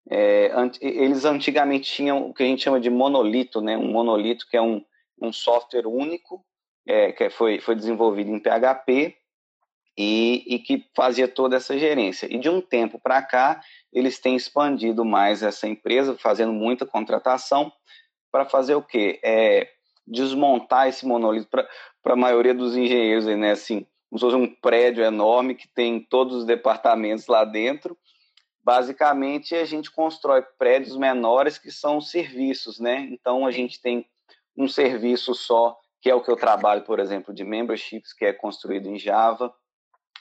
[0.10, 3.76] É, eles antigamente tinham o que a gente chama de monolito, né?
[3.76, 4.82] Um monolito que é um,
[5.22, 6.46] um software único
[6.88, 9.16] é, que foi, foi desenvolvido em PHP
[9.98, 12.28] e, e que fazia toda essa gerência.
[12.32, 17.72] E de um tempo para cá, eles têm expandido mais essa empresa, fazendo muita contratação
[18.32, 19.20] para fazer o quê?
[19.24, 19.68] É,
[20.08, 23.52] desmontar esse monolito para a maioria dos engenheiros, né?
[23.52, 27.98] Assim, como se fosse um prédio enorme que tem todos os departamentos lá dentro.
[28.64, 33.08] Basicamente, a gente constrói prédios menores que são serviços, né?
[33.12, 34.06] Então, a gente tem
[34.58, 38.34] um serviço só, que é o que eu trabalho, por exemplo, de memberships, que é
[38.34, 39.54] construído em Java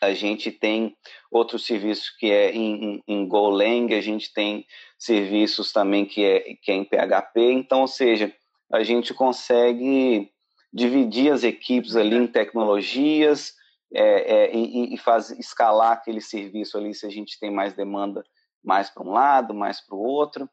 [0.01, 0.97] a gente tem
[1.31, 4.67] outros serviços que é em, em Golang, a gente tem
[4.99, 8.33] serviços também que é, que é em PHP, então, ou seja,
[8.73, 10.31] a gente consegue
[10.73, 13.55] dividir as equipes ali em tecnologias
[13.95, 18.25] é, é, e, e faz, escalar aquele serviço ali se a gente tem mais demanda
[18.63, 20.49] mais para um lado, mais para o outro,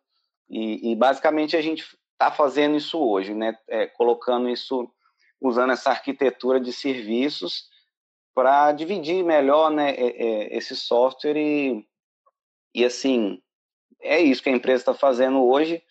[0.50, 3.58] e, e, basicamente a gente está fazendo isso hoje, né?
[3.68, 4.90] É, colocando isso,
[5.42, 7.68] usando essa arquitetura de serviços
[8.34, 11.88] para dividir melhor né, é, é, esse software e,
[12.76, 13.42] e assim
[14.02, 15.82] é isso que a empresa está fazendo hoje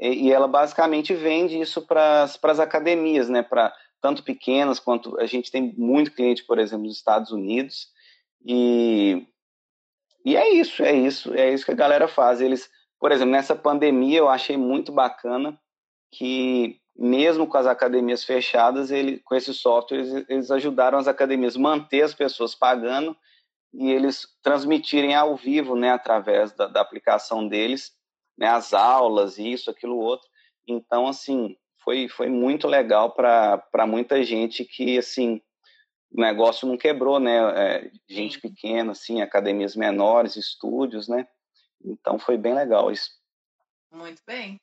[0.00, 5.50] e, ela basicamente vende isso para as academias, né, para tanto pequenas quanto a gente
[5.50, 7.88] tem muito cliente, por exemplo, nos Estados Unidos
[8.44, 9.26] e
[10.24, 12.40] e é isso, é isso, é isso que a galera faz.
[12.40, 15.58] Eles, por exemplo, nessa pandemia eu achei muito bacana
[16.12, 21.58] que mesmo com as academias fechadas, ele, com esse software, eles, ajudaram as academias a
[21.58, 23.16] manter as pessoas pagando
[23.72, 27.92] e eles transmitirem ao vivo, né, através da, da aplicação deles,
[28.36, 30.28] né, as aulas, isso, aquilo, outro.
[30.68, 35.40] Então, assim, foi, foi muito legal para muita gente que, assim,
[36.10, 37.38] o negócio não quebrou, né?
[37.56, 41.26] É, gente pequena, assim, academias menores, estúdios, né?
[41.84, 43.10] Então foi bem legal isso.
[43.90, 44.60] Muito bem.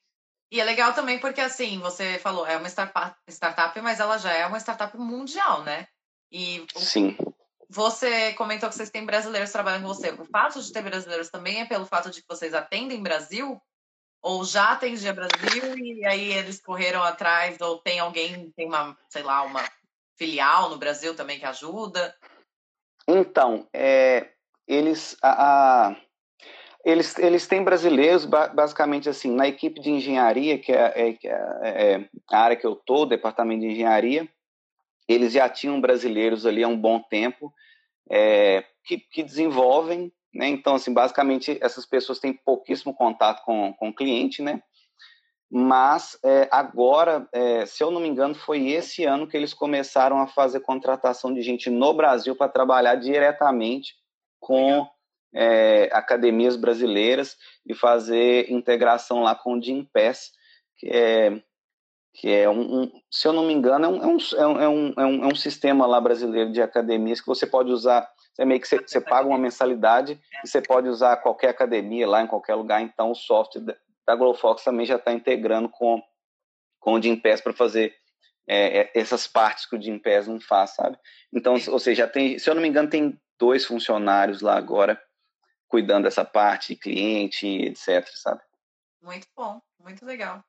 [0.52, 4.46] E é legal também porque, assim, você falou, é uma startup, mas ela já é
[4.46, 5.86] uma startup mundial, né?
[6.32, 7.16] E Sim.
[7.68, 10.10] Você comentou que vocês têm brasileiros trabalhando com você.
[10.10, 13.60] O fato de ter brasileiros também é pelo fato de que vocês atendem Brasil?
[14.22, 17.60] Ou já atendia Brasil e aí eles correram atrás?
[17.60, 19.64] Ou tem alguém, tem uma, sei lá, uma
[20.16, 22.14] filial no Brasil também que ajuda?
[23.08, 24.28] Então, é,
[24.68, 25.96] eles, a, a,
[26.84, 32.08] eles, eles têm brasileiros, basicamente assim, na equipe de engenharia, que é, é, é, é
[32.30, 34.28] a área que eu estou, departamento de engenharia,
[35.08, 37.52] eles já tinham brasileiros ali há um bom tempo
[38.08, 40.48] é, que, que, desenvolvem, né?
[40.48, 44.62] Então, assim, basicamente essas pessoas têm pouquíssimo contato com, com o cliente, né?
[45.50, 50.20] Mas é, agora, é, se eu não me engano, foi esse ano que eles começaram
[50.20, 53.94] a fazer contratação de gente no Brasil para trabalhar diretamente
[54.38, 54.86] com
[55.34, 60.30] é, academias brasileiras e fazer integração lá com o Gympass,
[60.78, 61.42] que é
[62.12, 64.92] que é um, um, se eu não me engano, é um, é, um, é, um,
[64.96, 68.60] é, um, é um sistema lá brasileiro de academias que você pode usar, você meio
[68.60, 72.54] que você, você paga uma mensalidade e você pode usar qualquer academia lá em qualquer
[72.54, 76.02] lugar, então o software da Glowfox também já está integrando com,
[76.78, 77.94] com o Gympass para fazer
[78.46, 80.98] é, é, essas partes que o Gympass não faz, sabe?
[81.32, 85.00] Então, ou seja, tem, se eu não me engano, tem dois funcionários lá agora
[85.68, 88.42] cuidando dessa parte, cliente, etc, sabe?
[89.00, 90.44] Muito bom, muito legal.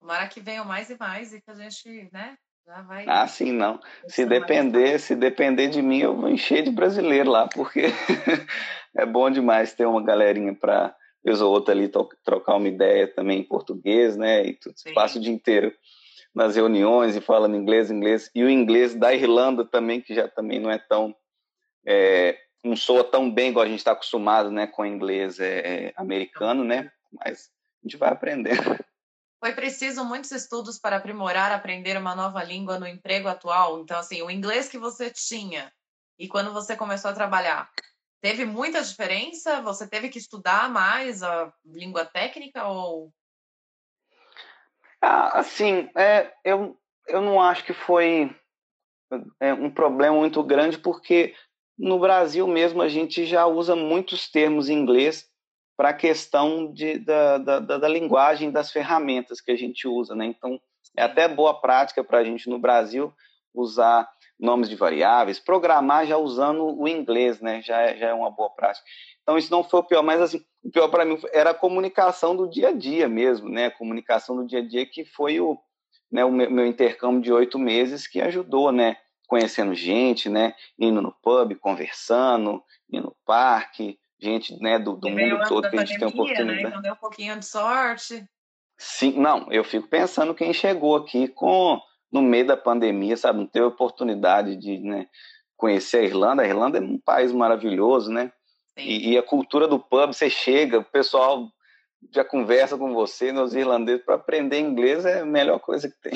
[0.00, 2.36] Tomara que venham mais e mais e que a gente, né,
[2.82, 3.04] vai.
[3.08, 3.80] Ah, sim, não.
[4.06, 7.86] Se depender, se depender de mim, eu vou encher de brasileiro lá, porque
[8.96, 10.94] é bom demais ter uma galerinha para
[11.24, 11.90] vez ou outra ali
[12.24, 14.44] trocar uma ideia também em português, né?
[14.46, 15.72] E tudo, passa o dia inteiro
[16.34, 18.30] nas reuniões e falando inglês, inglês.
[18.34, 21.14] E o inglês da Irlanda também, que já também não é tão.
[21.86, 24.66] É, não soa tão bem igual a gente está acostumado, né?
[24.66, 26.90] Com inglês é, é, americano, né?
[27.12, 27.50] Mas
[27.82, 28.78] a gente vai aprendendo.
[29.42, 33.80] Foi preciso muitos estudos para aprimorar, aprender uma nova língua no emprego atual.
[33.80, 35.72] Então, assim, o inglês que você tinha
[36.16, 37.68] e quando você começou a trabalhar,
[38.20, 39.60] teve muita diferença?
[39.62, 43.12] Você teve que estudar mais a língua técnica ou?
[45.00, 48.32] Ah, assim, é, eu, eu não acho que foi
[49.40, 51.34] é, um problema muito grande, porque
[51.76, 55.31] no Brasil mesmo a gente já usa muitos termos em inglês
[55.82, 60.26] para a questão de, da, da, da, linguagem das ferramentas que a gente usa, né?
[60.26, 60.60] Então,
[60.96, 63.12] é até boa prática para a gente no Brasil
[63.52, 67.60] usar nomes de variáveis, programar já usando o inglês, né?
[67.62, 68.86] Já é, já é uma boa prática.
[69.22, 72.36] Então, isso não foi o pior, mas assim, o pior para mim era a comunicação
[72.36, 73.66] do dia a dia mesmo, né?
[73.66, 75.58] A comunicação do dia a dia que foi o,
[76.12, 78.98] né, o meu, intercâmbio de oito meses que ajudou, né?
[79.26, 80.54] Conhecendo gente, né?
[80.78, 85.84] Indo no pub, conversando, indo no parque, gente né, do, do mundo todo que a
[85.84, 86.62] gente tem oportunidade.
[86.62, 86.68] Né?
[86.68, 88.24] Então deu um pouquinho de sorte.
[88.78, 91.80] Sim, não, eu fico pensando quem chegou aqui com
[92.10, 95.08] no meio da pandemia, sabe, não teve oportunidade de né,
[95.56, 96.42] conhecer a Irlanda.
[96.42, 98.30] A Irlanda é um país maravilhoso, né?
[98.76, 101.46] E, e, a cultura do pub, você chega, o pessoal
[102.10, 106.12] já conversa com você, nos irlandeses, para aprender inglês é a melhor coisa que tem.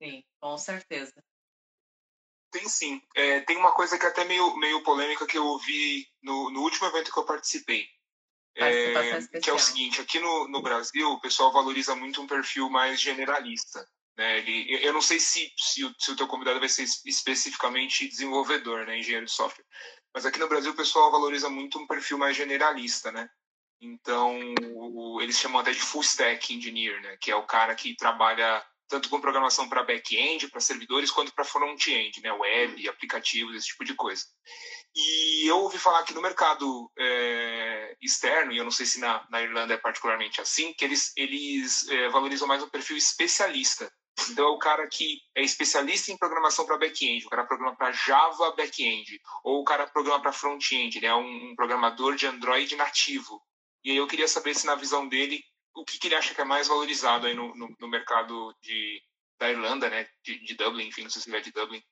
[0.00, 1.12] Sim, com certeza.
[2.54, 3.02] Tem sim.
[3.16, 6.60] É, tem uma coisa que é até meio, meio polêmica que eu ouvi no, no
[6.60, 7.88] último evento que eu participei.
[8.54, 12.70] É, que é o seguinte, aqui no, no Brasil o pessoal valoriza muito um perfil
[12.70, 13.84] mais generalista.
[14.16, 14.38] Né?
[14.38, 18.86] Ele, eu não sei se, se, o, se o teu convidado vai ser especificamente desenvolvedor,
[18.86, 19.00] né?
[19.00, 19.66] engenheiro de software.
[20.14, 23.28] Mas aqui no Brasil o pessoal valoriza muito um perfil mais generalista, né?
[23.80, 24.38] Então,
[24.76, 27.16] o, eles chamam até de full stack engineer, né?
[27.20, 31.44] Que é o cara que trabalha tanto com programação para back-end, para servidores, quanto para
[31.44, 34.24] front-end, né, web, aplicativos, esse tipo de coisa.
[34.94, 39.26] E eu ouvi falar que no mercado é, externo, e eu não sei se na,
[39.30, 43.90] na, Irlanda é particularmente assim, que eles, eles é, valorizam mais o perfil especialista.
[44.30, 47.90] Então, é o cara que é especialista em programação para back-end, o cara programa para
[47.90, 52.76] Java back-end, ou o cara programa para front-end, ele é um, um programador de Android
[52.76, 53.42] nativo.
[53.84, 55.42] E aí eu queria saber se na visão dele
[55.74, 59.00] o que, que, ele acha que é mais valorizado aí no, no, no mercado de,
[59.38, 60.06] da Irlanda, né?
[60.22, 61.82] De, de, Dublin, enfim, não sei se ele é de Dublin.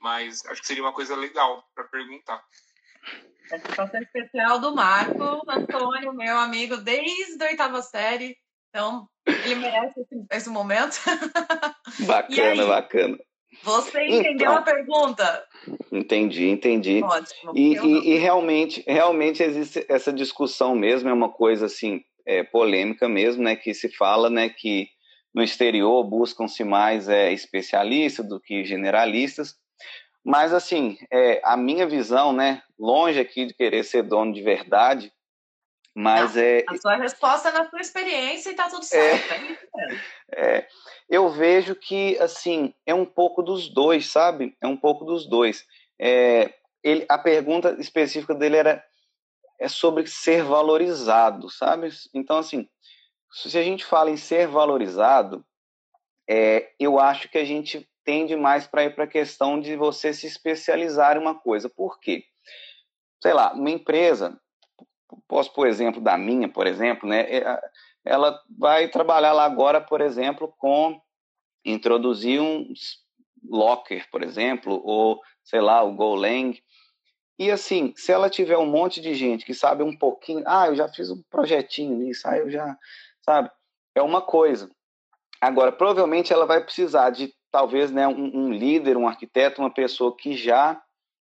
[0.00, 2.42] Mas acho que seria uma coisa legal para perguntar.
[3.48, 8.36] Participação especial do Marco Antônio, meu amigo desde a oitava série.
[8.68, 10.96] Então, ele merece esse, esse momento.
[12.06, 13.18] Bacana, bacana.
[13.64, 15.48] Você entendeu então, a pergunta?
[15.90, 17.02] Entendi, entendi.
[17.02, 17.52] Ótimo.
[17.54, 23.08] E, e, e, realmente, realmente existe essa discussão mesmo, é uma coisa assim, é, polêmica
[23.08, 23.56] mesmo, né?
[23.56, 24.88] Que se fala, né, que
[25.34, 29.56] no exterior buscam-se mais é, especialistas do que generalistas.
[30.24, 35.12] Mas assim, é, a minha visão, né, longe aqui de querer ser dono de verdade,
[35.94, 36.64] mas Não, é.
[36.68, 39.34] A sua resposta é na sua experiência e tá tudo certo.
[40.32, 40.68] É, é,
[41.08, 44.56] eu vejo que, assim, é um pouco dos dois, sabe?
[44.60, 45.66] É um pouco dos dois.
[46.00, 48.84] É, ele, a pergunta específica dele era
[49.60, 51.90] é sobre ser valorizado, sabe?
[52.14, 52.66] Então, assim,
[53.30, 55.44] se a gente fala em ser valorizado,
[56.28, 60.14] é, eu acho que a gente tende mais para ir para a questão de você
[60.14, 61.68] se especializar em uma coisa.
[61.68, 62.24] Por quê?
[63.22, 64.40] Sei lá, uma empresa,
[65.28, 67.20] posso por exemplo da minha, por exemplo, né?
[67.30, 67.60] É,
[68.04, 70.98] ela vai trabalhar lá agora, por exemplo, com
[71.64, 72.72] introduzir um
[73.44, 76.54] Locker, por exemplo, ou sei lá, o Golang.
[77.40, 80.76] E assim, se ela tiver um monte de gente que sabe um pouquinho, ah, eu
[80.76, 82.76] já fiz um projetinho nisso, ah, eu já,
[83.22, 83.50] sabe?
[83.94, 84.70] É uma coisa.
[85.40, 90.14] Agora, provavelmente ela vai precisar de talvez né, um, um líder, um arquiteto, uma pessoa
[90.14, 90.82] que já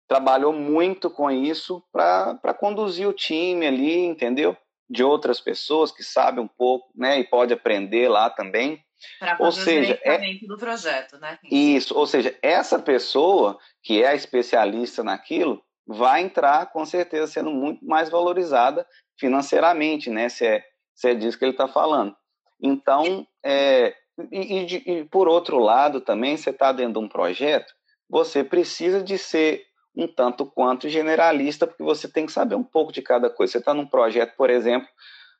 [0.06, 4.54] trabalhou muito com isso para conduzir o time ali, entendeu?
[4.90, 7.20] De outras pessoas que sabem um pouco, né?
[7.20, 8.84] E pode aprender lá também.
[9.18, 11.38] Para ou seja, é do projeto, né?
[11.50, 17.50] Isso, ou seja, essa pessoa que é a especialista naquilo vai entrar com certeza sendo
[17.50, 18.86] muito mais valorizada
[19.18, 20.28] financeiramente, né?
[20.28, 20.64] Se é,
[20.94, 22.16] se é disso que ele está falando.
[22.60, 23.94] Então, é,
[24.30, 27.72] e, e, e, por outro lado também, você está dentro de um projeto,
[28.08, 29.64] você precisa de ser
[29.94, 33.52] um tanto quanto generalista, porque você tem que saber um pouco de cada coisa.
[33.52, 34.88] Você está num projeto, por exemplo,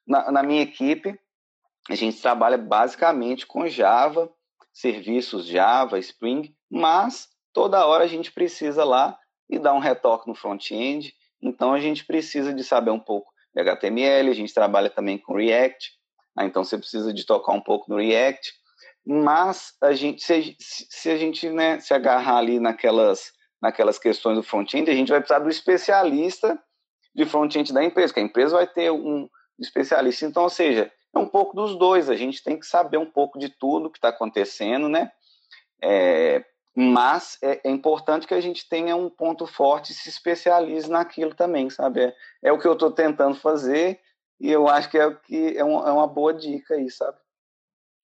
[0.06, 1.18] na, na, minha equipe,
[1.88, 4.30] a gente trabalha basicamente com Java,
[4.72, 9.18] serviços Java, Spring, mas toda hora a gente precisa lá
[9.52, 13.60] e dar um retoque no front-end, então a gente precisa de saber um pouco de
[13.60, 15.90] HTML, a gente trabalha também com React,
[16.36, 16.44] né?
[16.46, 18.52] então você precisa de tocar um pouco no React,
[19.04, 23.32] mas a gente, se, se a gente né, se agarrar ali naquelas
[23.62, 26.60] naquelas questões do front-end, a gente vai precisar do especialista
[27.14, 30.26] de front-end da empresa, que a empresa vai ter um especialista.
[30.26, 33.38] Então, ou seja, é um pouco dos dois, a gente tem que saber um pouco
[33.38, 35.12] de tudo que está acontecendo, né?
[35.80, 36.44] É,
[36.74, 41.34] mas é, é, importante que a gente tenha um ponto forte e se especialize naquilo
[41.34, 42.02] também, sabe?
[42.04, 44.00] É, é o que eu estou tentando fazer
[44.40, 47.18] e eu acho que é, que é, um, é uma boa dica aí, sabe?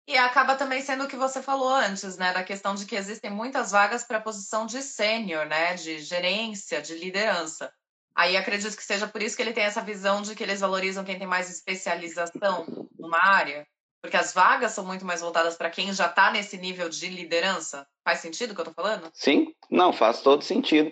[0.08, 3.30] E acaba também sendo o que você falou antes, né, da questão de que existem
[3.30, 7.74] muitas vagas para a posição de sênior, né, de gerência, de liderança.
[8.16, 11.04] Aí acredito que seja por isso que ele tem essa visão de que eles valorizam
[11.04, 12.66] quem tem mais especialização
[12.98, 13.68] numa área,
[14.02, 17.86] porque as vagas são muito mais voltadas para quem já está nesse nível de liderança.
[18.04, 19.10] Faz sentido o que eu estou falando?
[19.14, 20.92] Sim, não, faz todo sentido.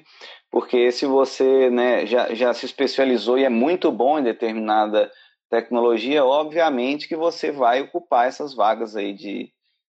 [0.49, 5.11] Porque se você né, já, já se especializou e é muito bom em determinada
[5.49, 9.51] tecnologia, obviamente que você vai ocupar essas vagas aí de,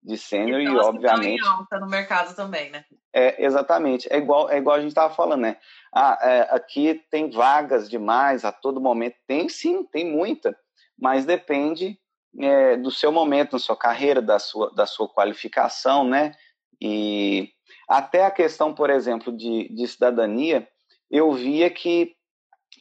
[0.03, 2.83] de sênior então, e obviamente alta no mercado também, né?
[3.13, 5.57] É exatamente, é igual é igual a gente estava falando, né?
[5.93, 10.55] Ah, é, aqui tem vagas demais a todo momento, tem sim, tem muita,
[10.99, 11.97] mas depende
[12.39, 16.33] é, do seu momento na sua carreira, da sua da sua qualificação, né?
[16.81, 17.49] E
[17.87, 20.67] até a questão, por exemplo, de, de cidadania,
[21.09, 22.15] eu via que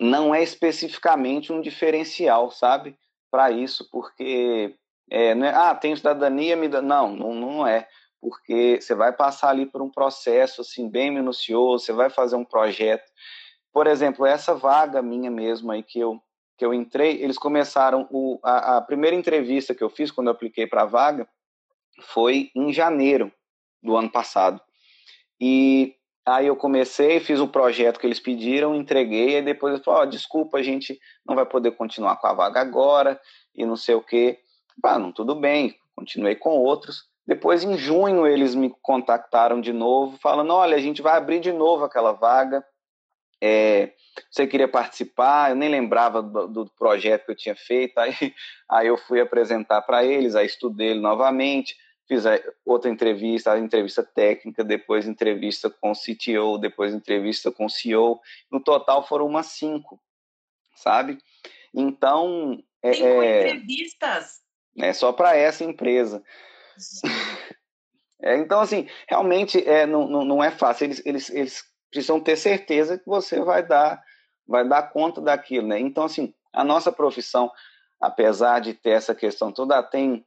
[0.00, 2.98] não é especificamente um diferencial, sabe,
[3.30, 4.74] para isso, porque
[5.10, 6.82] é, é, ah, tem cidadania, me dá...
[6.82, 7.86] não, não, não é,
[8.20, 12.44] porque você vai passar ali por um processo assim bem minucioso, você vai fazer um
[12.44, 13.04] projeto.
[13.72, 16.20] Por exemplo, essa vaga minha mesmo aí que eu
[16.56, 20.32] que eu entrei, eles começaram o, a, a primeira entrevista que eu fiz quando eu
[20.32, 21.28] apliquei para a vaga
[22.00, 23.32] foi em janeiro
[23.82, 24.60] do ano passado.
[25.40, 25.96] E
[26.26, 30.06] Aí eu comecei, fiz o projeto que eles pediram, entreguei, e depois eu falei, oh,
[30.06, 33.20] desculpa, a gente não vai poder continuar com a vaga agora,
[33.54, 34.40] e não sei o quê.
[34.82, 37.04] Ah, não, tudo bem, continuei com outros.
[37.24, 41.52] Depois, em junho, eles me contactaram de novo, falando, olha, a gente vai abrir de
[41.52, 42.64] novo aquela vaga,
[43.40, 43.92] é,
[44.30, 48.12] você queria participar, eu nem lembrava do, do, projeto que eu tinha feito, aí,
[48.70, 51.76] aí eu fui apresentar para eles, aí estudei ele novamente,
[52.08, 52.24] fiz
[52.64, 58.20] outra entrevista, a entrevista técnica, depois entrevista com o CTO, depois entrevista com o CEO.
[58.50, 60.00] No total foram umas cinco,
[60.74, 61.18] sabe?
[61.74, 62.62] Então.
[62.82, 64.40] É, cinco é, entrevistas?
[64.78, 66.22] É só para essa empresa.
[68.22, 70.84] é, então, assim, realmente é, não, não, não é fácil.
[70.84, 74.02] Eles, eles, eles precisam ter certeza que você vai dar,
[74.46, 75.78] vai dar conta daquilo, né?
[75.78, 77.50] Então, assim, a nossa profissão,
[78.00, 80.24] apesar de ter essa questão toda, tem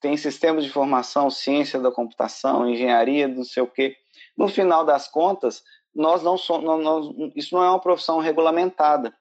[0.00, 3.96] tem sistemas de informação, ciência da computação, engenharia, não sei o quê.
[4.36, 5.62] No final das contas,
[5.94, 9.14] nós não somos, isso não é uma profissão regulamentada.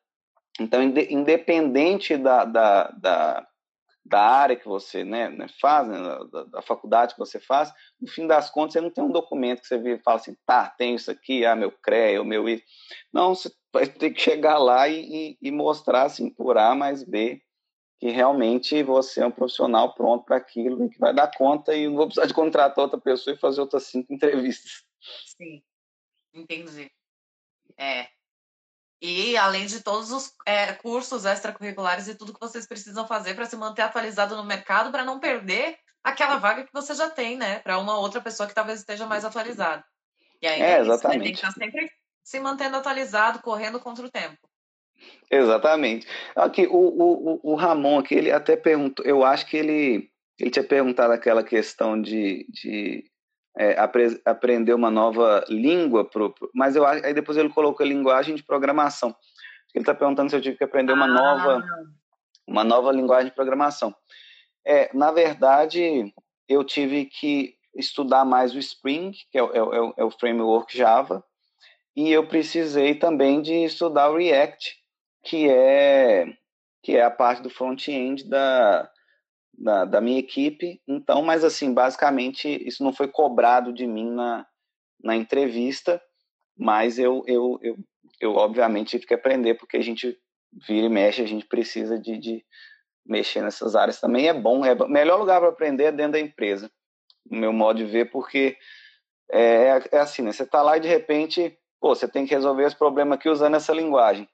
[0.60, 3.48] Então, independente da, da, da,
[4.04, 5.98] da área que você né, né faz, né,
[6.32, 9.62] da, da, faculdade que você faz, no fim das contas, você não tem um documento
[9.62, 12.50] que você vê e fala assim, tá, tem isso aqui, ah, meu CREA, o meu
[12.50, 12.64] I.
[13.14, 17.42] Não, você vai ter que chegar lá e, e, mostrar, assim, por A mais B,
[18.00, 21.88] que realmente você é um profissional pronto para aquilo e que vai dar conta e
[21.88, 24.84] não vou precisar de contratar outra pessoa e fazer outras cinco entrevistas.
[25.38, 25.62] Sim,
[26.34, 26.92] entendi.
[27.78, 28.08] É.
[29.02, 33.46] E além de todos os é, cursos extracurriculares e tudo que vocês precisam fazer para
[33.46, 37.60] se manter atualizado no mercado, para não perder aquela vaga que você já tem, né?
[37.60, 39.84] Para uma outra pessoa que talvez esteja mais atualizada.
[40.42, 41.24] E aí é, exatamente.
[41.24, 41.92] tem que estar sempre
[42.24, 44.38] se mantendo atualizado, correndo contra o tempo.
[45.30, 46.08] Exatamente.
[46.36, 50.64] Aqui, o, o, o Ramon aqui, ele até perguntou, eu acho que ele, ele tinha
[50.64, 53.11] perguntado aquela questão de, de
[53.58, 58.44] é, apre, aprender uma nova língua, pro, mas eu aí depois ele colocou linguagem de
[58.44, 59.16] programação.
[59.74, 61.08] Ele está perguntando se eu tive que aprender uma ah.
[61.08, 61.64] nova
[62.48, 63.96] uma nova linguagem de programação.
[64.66, 66.14] É, na verdade,
[66.48, 71.24] eu tive que estudar mais o Spring, que é, é, é, é o framework Java,
[71.96, 74.76] e eu precisei também de estudar o React,
[75.24, 76.26] que é
[76.84, 78.91] que é a parte do front-end da,
[79.62, 80.82] da, da, minha equipe.
[80.88, 84.46] Então, mas assim, basicamente, isso não foi cobrado de mim na,
[85.04, 86.02] na entrevista,
[86.58, 87.78] mas eu, eu, eu,
[88.20, 90.18] eu obviamente tive que aprender, porque a gente
[90.68, 92.46] vira e mexe, a gente precisa de, de
[93.06, 94.28] mexer nessas áreas também.
[94.28, 96.70] É bom, é melhor lugar para aprender é dentro da empresa,
[97.30, 98.58] no meu modo de ver, porque
[99.32, 100.32] é, é assim, né?
[100.32, 103.56] Você está lá e de repente, pô, você tem que resolver esse problema aqui usando
[103.56, 104.28] essa linguagem.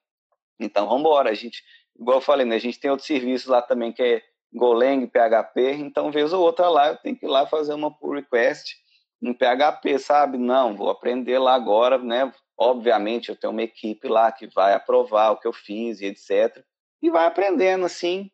[0.60, 1.30] Então, vamos embora.
[1.30, 1.62] A gente,
[2.00, 4.24] igual eu falei, né, a gente tem outros serviços lá também que é
[4.54, 5.74] Golang, PHP.
[5.74, 8.76] Então, vez ou outra lá, eu tenho que ir lá fazer uma pull request
[9.22, 10.38] em PHP, sabe?
[10.38, 12.32] Não, vou aprender lá agora, né?
[12.58, 16.64] Obviamente, eu tenho uma equipe lá que vai aprovar o que eu fiz e etc.
[17.02, 18.32] E vai aprendendo assim.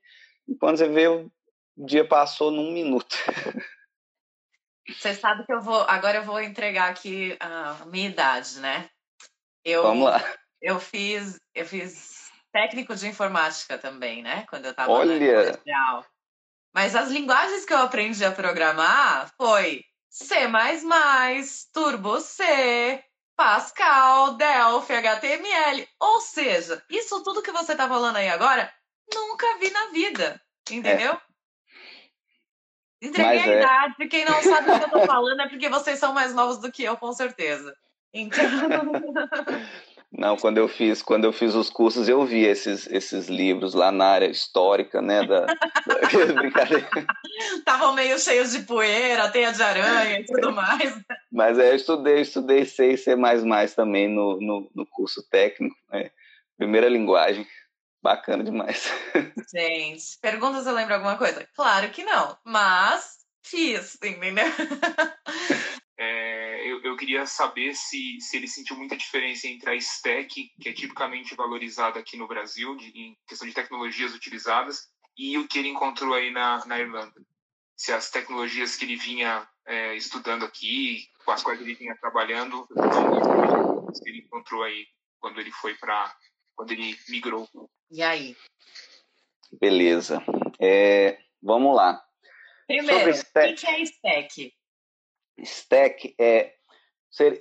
[0.48, 1.30] E quando você vê, o
[1.78, 3.16] dia passou num minuto.
[4.86, 5.82] Você sabe que eu vou.
[5.88, 8.90] Agora eu vou entregar aqui a minha idade, né?
[9.64, 10.22] Eu, Vamos lá.
[10.62, 12.23] Eu fiz, eu fiz
[12.54, 14.46] técnico de informática também, né?
[14.48, 15.52] Quando eu estava Olha.
[15.56, 16.06] no.
[16.74, 20.36] Mas as linguagens que eu aprendi a programar foi C++,
[21.74, 23.04] Turbo C,
[23.36, 25.88] Pascal, Delphi, HTML.
[26.00, 28.72] Ou seja, isso tudo que você está falando aí agora,
[29.14, 30.40] nunca vi na vida.
[30.70, 31.14] Entendeu?
[31.14, 31.22] É.
[33.02, 33.60] Entreguei Mas a é...
[33.60, 34.08] idade.
[34.08, 36.72] Quem não sabe o que eu tô falando é porque vocês são mais novos do
[36.72, 37.76] que eu, com certeza.
[38.14, 38.44] Então.
[40.24, 43.92] Não, quando eu fiz, quando eu fiz os cursos, eu vi esses, esses livros lá
[43.92, 45.48] na área histórica, né, da.
[47.58, 50.98] Estavam meio cheios de poeira, teia de aranha e tudo mais.
[51.30, 53.18] Mas é, eu estudei, estudei C e C++
[53.76, 56.10] também no, no, no curso técnico, né?
[56.58, 57.46] Primeira linguagem.
[58.02, 58.94] Bacana demais.
[59.54, 61.46] Gente, pergunta se eu lembro alguma coisa.
[61.54, 64.46] Claro que não, mas fiz, entendeu?
[65.98, 70.70] É, eu, eu, queria saber se, se ele sentiu muita diferença entre a stack, que
[70.70, 75.60] é tipicamente valorizada aqui no Brasil, de, em questão de tecnologias utilizadas, e o que
[75.60, 77.22] ele encontrou aí na, na Irlanda.
[77.78, 82.68] Se as tecnologias que ele vinha é, estudando aqui, com as quais ele vinha trabalhando,
[82.76, 84.88] são que ele encontrou aí
[85.20, 86.16] quando ele foi para.
[86.56, 87.48] quando ele migrou.
[87.92, 88.36] E aí?
[89.60, 90.24] Beleza.
[90.60, 92.04] É, vamos lá.
[92.68, 94.54] Primeiro, o que é stack?
[95.38, 96.54] Stack é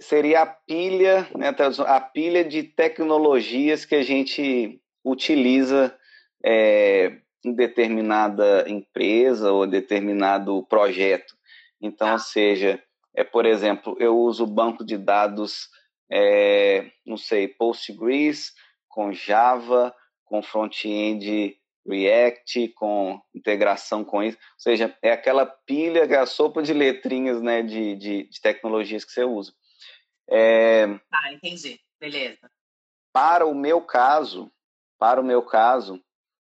[0.00, 1.54] seria a pilha, né,
[1.86, 5.96] a pilha de tecnologias que a gente utiliza
[6.44, 11.34] é, em determinada empresa ou determinado projeto.
[11.80, 12.82] Então, ou seja,
[13.14, 15.68] é, por exemplo, eu uso banco de dados,
[16.10, 18.52] é, não sei, Postgres
[18.88, 21.56] com Java, com front-end
[21.86, 24.38] React, com integração com isso.
[24.38, 29.04] Ou seja, é aquela pilha, é a sopa de letrinhas né, de, de, de tecnologias
[29.04, 29.52] que você usa.
[30.30, 31.80] É, ah, entendi.
[32.00, 32.50] Beleza.
[33.12, 34.50] Para o meu caso,
[34.98, 36.02] para o meu caso,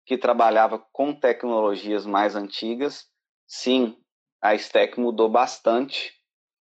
[0.05, 3.07] que trabalhava com tecnologias mais antigas,
[3.47, 3.97] sim,
[4.41, 6.13] a stack mudou bastante,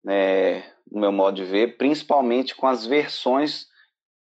[0.03, 3.67] né, no meu modo de ver, principalmente com as versões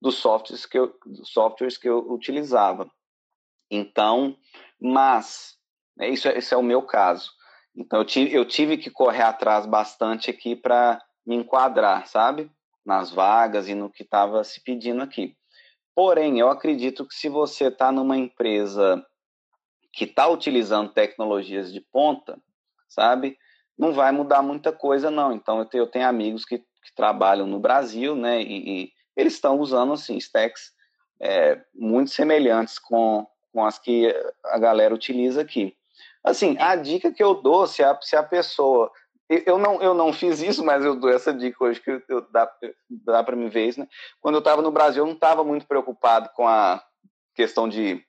[0.00, 2.90] dos softwares que eu, dos softwares que eu utilizava.
[3.74, 4.36] Então,
[4.78, 5.56] mas,
[5.96, 7.30] né, isso, é, isso é o meu caso.
[7.74, 12.50] Então, eu tive, eu tive que correr atrás bastante aqui para me enquadrar, sabe?
[12.84, 15.34] Nas vagas e no que estava se pedindo aqui.
[15.94, 19.02] Porém, eu acredito que se você está numa empresa
[19.90, 22.38] que está utilizando tecnologias de ponta,
[22.86, 23.38] sabe?
[23.78, 25.32] Não vai mudar muita coisa, não.
[25.32, 28.42] Então, eu tenho, eu tenho amigos que, que, trabalham no Brasil, né?
[28.42, 30.72] E, e eles estão usando, assim, stacks
[31.18, 35.76] é, muito semelhantes com, com as que a galera utiliza aqui.
[36.24, 38.90] Assim, a dica que eu dou, se a, se a pessoa
[39.46, 42.50] eu não, eu não fiz isso, mas eu dou essa dica hoje que eu, dá,
[42.90, 43.88] dá para me ver né?
[44.20, 46.82] Quando eu estava no Brasil, eu não estava muito preocupado com a
[47.34, 48.04] questão de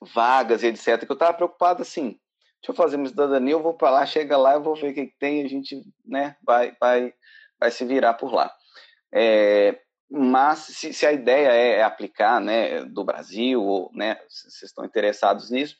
[0.00, 1.04] vagas e etc.
[1.04, 2.18] Que eu estava preocupado assim,
[2.62, 4.94] deixa eu fazer minha cidadania, eu vou para lá, chega lá, eu vou ver o
[4.94, 7.12] que, que tem, a gente, né, vai, vai,
[7.60, 8.50] vai se virar por lá.
[9.12, 9.78] É,
[10.10, 14.84] mas se, se, a ideia é, é, aplicar, né, do Brasil, ou, né, vocês estão
[14.84, 15.76] interessados nisso,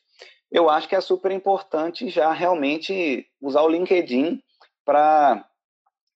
[0.51, 4.41] eu acho que é super importante já realmente usar o LinkedIn
[4.83, 5.45] para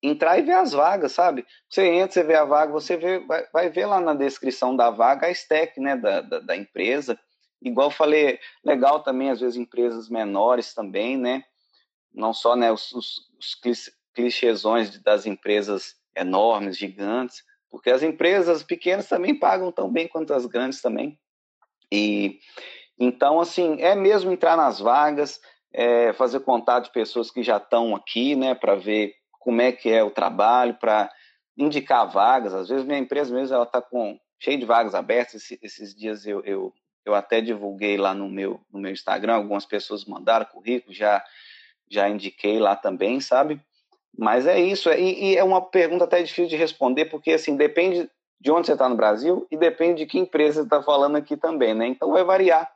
[0.01, 1.45] entrar e ver as vagas, sabe?
[1.69, 4.89] Você entra, você vê a vaga, você vê, vai, vai ver lá na descrição da
[4.89, 7.19] vaga a stack né, da, da, da, empresa.
[7.61, 11.43] Igual eu falei, legal também, às vezes, empresas menores também, né?
[12.13, 13.59] Não só né, os, os, os
[14.13, 20.45] clichêsões das empresas enormes, gigantes, porque as empresas pequenas também pagam tão bem quanto as
[20.45, 21.19] grandes também.
[21.91, 22.39] E
[22.99, 25.39] então, assim, é mesmo entrar nas vagas,
[25.73, 29.89] é, fazer contato de pessoas que já estão aqui, né, para ver como é que
[29.89, 31.09] é o trabalho, para
[31.57, 32.53] indicar vagas.
[32.53, 35.35] Às vezes minha empresa mesmo ela está com cheio de vagas abertas.
[35.35, 36.73] Esses, esses dias eu, eu,
[37.05, 41.23] eu até divulguei lá no meu no meu Instagram, algumas pessoas mandaram currículo, já
[41.91, 43.59] já indiquei lá também, sabe?
[44.17, 48.09] Mas é isso, e, e é uma pergunta até difícil de responder, porque assim depende
[48.39, 51.37] de onde você está no Brasil e depende de que empresa você está falando aqui
[51.37, 51.87] também, né?
[51.87, 52.71] Então vai variar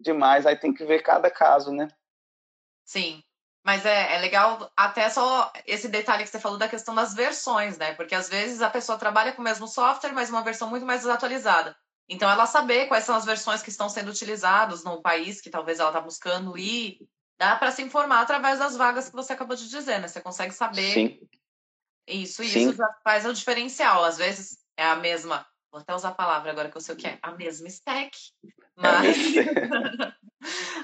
[0.00, 1.88] demais, aí tem que ver cada caso, né?
[2.84, 3.22] Sim.
[3.64, 7.78] Mas é, é legal até só esse detalhe que você falou da questão das versões,
[7.78, 7.94] né?
[7.94, 11.02] Porque às vezes a pessoa trabalha com o mesmo software, mas uma versão muito mais
[11.02, 11.76] desatualizada.
[12.08, 15.78] Então, ela saber quais são as versões que estão sendo utilizadas no país que talvez
[15.78, 16.98] ela está buscando ir,
[17.42, 20.06] dá para se informar através das vagas que você acabou de dizer, né?
[20.06, 20.92] Você consegue saber.
[20.92, 21.20] Sim.
[22.06, 22.68] Isso, Sim.
[22.68, 24.04] isso já faz o diferencial.
[24.04, 25.44] Às vezes é a mesma.
[25.72, 27.18] Vou até usar a palavra agora que eu sei o que é.
[27.20, 28.16] A mesma stack.
[28.76, 29.16] Mas.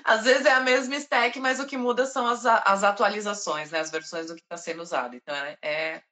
[0.05, 3.81] Às vezes é a mesma stack, mas o que muda são as, as atualizações, né?
[3.81, 5.15] As versões do que está sendo usado.
[5.15, 6.03] Então é, é,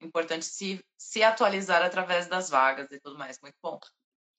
[0.00, 3.38] importante se, se atualizar através das vagas e tudo mais.
[3.40, 3.78] Muito bom.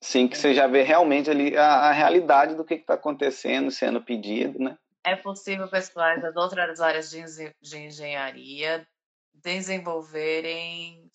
[0.02, 4.02] Sim, que você já vê realmente ali a, a realidade do que está acontecendo, sendo
[4.02, 4.78] pedido, né?
[5.06, 7.24] É possível pessoas das outras áreas de,
[7.62, 8.88] de engenharia
[9.34, 11.10] desenvolverem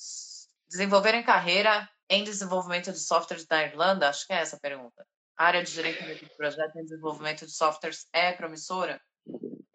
[0.68, 4.08] desenvolverem carreira em desenvolvimento de softwares na Irlanda?
[4.08, 5.04] Acho que é essa a pergunta.
[5.36, 9.00] A área de gerenciamento de projetos e desenvolvimento de softwares é promissora?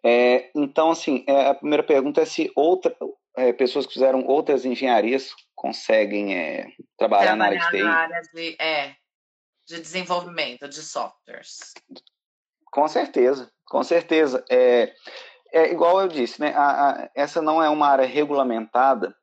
[0.02, 2.96] É, então, assim, é, a primeira pergunta é se outra,
[3.36, 7.82] é, pessoas que fizeram outras engenharias conseguem é, trabalhar, trabalhar, na área de TI.
[7.82, 8.94] Na área de, é,
[9.66, 11.74] de desenvolvimento de softwares.
[12.72, 14.44] Com certeza, com certeza.
[14.50, 14.92] É,
[15.52, 16.52] é igual eu disse, né?
[16.54, 19.14] A, a, essa não é uma área regulamentada.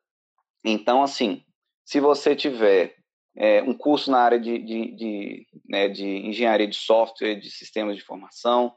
[0.64, 1.44] Então, assim,
[1.84, 2.94] se você tiver
[3.36, 7.96] é, um curso na área de, de, de, né, de, engenharia de software, de sistemas
[7.96, 8.74] de informação,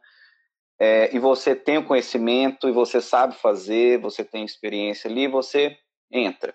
[0.80, 5.76] é, e você tem o conhecimento, e você sabe fazer, você tem experiência ali, você
[6.12, 6.54] entra.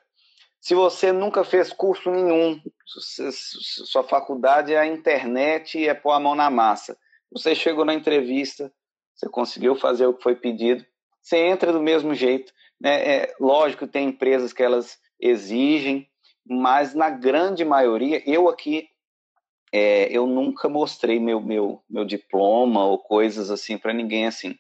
[0.61, 6.21] Se você nunca fez curso nenhum, sua faculdade é a internet e é pôr a
[6.21, 6.97] mão na massa,
[7.33, 8.73] você chegou na entrevista,
[9.15, 10.85] você conseguiu fazer o que foi pedido,
[11.21, 12.53] você entra do mesmo jeito.
[12.81, 13.09] Né?
[13.09, 16.09] É, lógico, tem empresas que elas exigem
[16.45, 18.89] mas na grande maioria, eu aqui,
[19.73, 24.57] é, eu nunca mostrei meu, meu, meu diploma ou coisas assim para ninguém assim.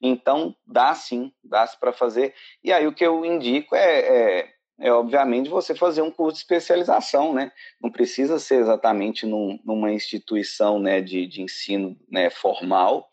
[0.00, 2.34] Então, dá sim, dá para fazer.
[2.62, 4.48] E aí o que eu indico é, é,
[4.78, 7.50] é, obviamente, você fazer um curso de especialização, né?
[7.80, 13.08] Não precisa ser exatamente num, numa instituição né, de, de ensino né, formal,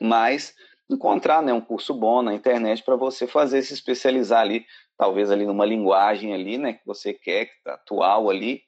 [0.00, 0.54] mas
[0.90, 4.66] encontrar né, um curso bom na internet para você fazer se especializar ali
[5.02, 8.62] talvez ali numa linguagem ali, né, que você quer, que tá atual ali,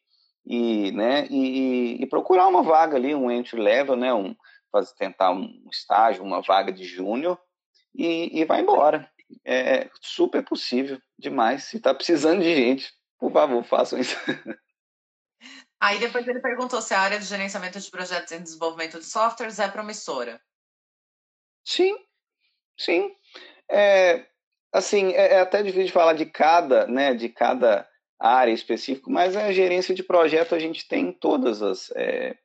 [0.45, 4.35] e, né, e, e, procurar uma vaga ali, um entry level, né, um,
[4.73, 7.39] fazer, tentar um estágio, uma vaga de júnior
[7.95, 9.09] e, e vai embora.
[9.45, 11.65] É super possível, demais.
[11.65, 14.17] Se está precisando de gente, por favor, façam isso.
[15.81, 19.59] Aí depois ele perguntou se a área de gerenciamento de projetos e desenvolvimento de softwares
[19.59, 20.41] é promissora.
[21.65, 21.97] Sim,
[22.79, 23.15] sim.
[23.71, 24.27] É,
[24.73, 29.53] assim, é, é até difícil falar de cada, né, de cada área específica, mas a
[29.53, 32.37] gerência de projeto a gente tem em todas as, é,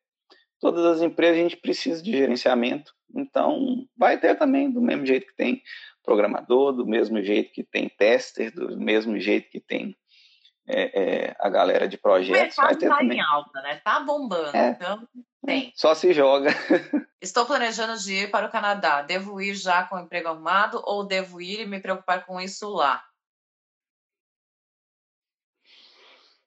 [0.60, 5.28] todas as empresas, a gente precisa de gerenciamento, então vai ter também do mesmo jeito
[5.28, 5.62] que tem
[6.10, 9.96] programador, do mesmo jeito que tem tester, do mesmo jeito que tem
[10.68, 12.58] é, é, a galera de projetos.
[12.58, 13.76] O mercado está em alta, né?
[13.84, 15.08] Tá bombando, é, então
[15.46, 15.72] tem.
[15.76, 16.50] Só se joga.
[17.22, 19.04] Estou planejando de ir para o Canadá.
[19.04, 22.70] Devo ir já com o emprego arrumado ou devo ir e me preocupar com isso
[22.70, 23.04] lá?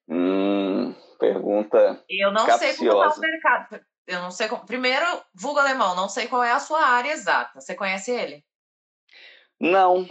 [0.08, 2.02] Hum, pergunta.
[2.08, 2.58] Eu não capciosa.
[2.58, 3.80] sei como está o mercado.
[4.08, 4.66] Eu não sei como...
[4.66, 7.60] Primeiro, vulgo alemão, não sei qual é a sua área exata.
[7.60, 8.44] Você conhece ele?
[9.62, 10.04] Não,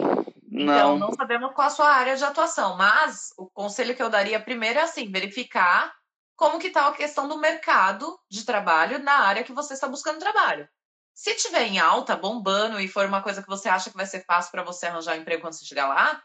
[0.50, 0.62] não.
[0.62, 4.40] Então, não sabemos qual a sua área de atuação, mas o conselho que eu daria
[4.40, 5.94] primeiro é assim, verificar
[6.34, 10.18] como que está a questão do mercado de trabalho na área que você está buscando
[10.18, 10.66] trabalho.
[11.14, 14.24] Se tiver em alta, bombando e for uma coisa que você acha que vai ser
[14.24, 16.22] fácil para você arranjar um emprego quando você chegar lá,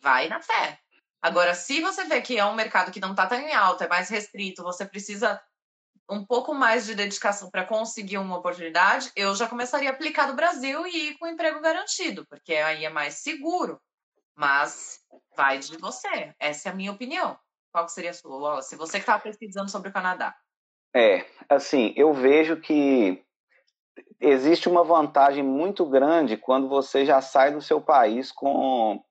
[0.00, 0.78] vai na fé.
[1.20, 3.88] Agora, se você vê que é um mercado que não está tão em alta, é
[3.88, 5.38] mais restrito, você precisa
[6.10, 10.36] um pouco mais de dedicação para conseguir uma oportunidade, eu já começaria a aplicar no
[10.36, 13.80] Brasil e ir com emprego garantido, porque aí é mais seguro.
[14.36, 15.00] Mas
[15.36, 16.34] vai de você.
[16.38, 17.38] Essa é a minha opinião.
[17.70, 18.62] Qual seria a sua?
[18.62, 20.34] Se você que estava pesquisando sobre o Canadá.
[20.94, 23.24] É, assim, eu vejo que
[24.20, 29.02] existe uma vantagem muito grande quando você já sai do seu país com,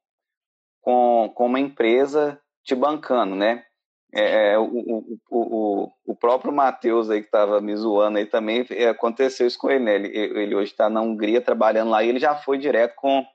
[0.80, 3.66] com, com uma empresa te bancando, né?
[4.14, 8.66] É, é o, o, o, o próprio Matheus aí que estava me zoando aí também,
[8.72, 9.96] é, aconteceu isso com ele, né?
[9.96, 13.26] Ele, ele hoje está na Hungria trabalhando lá e ele já foi direto com,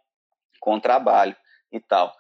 [0.60, 1.34] com trabalho
[1.72, 2.12] e tal.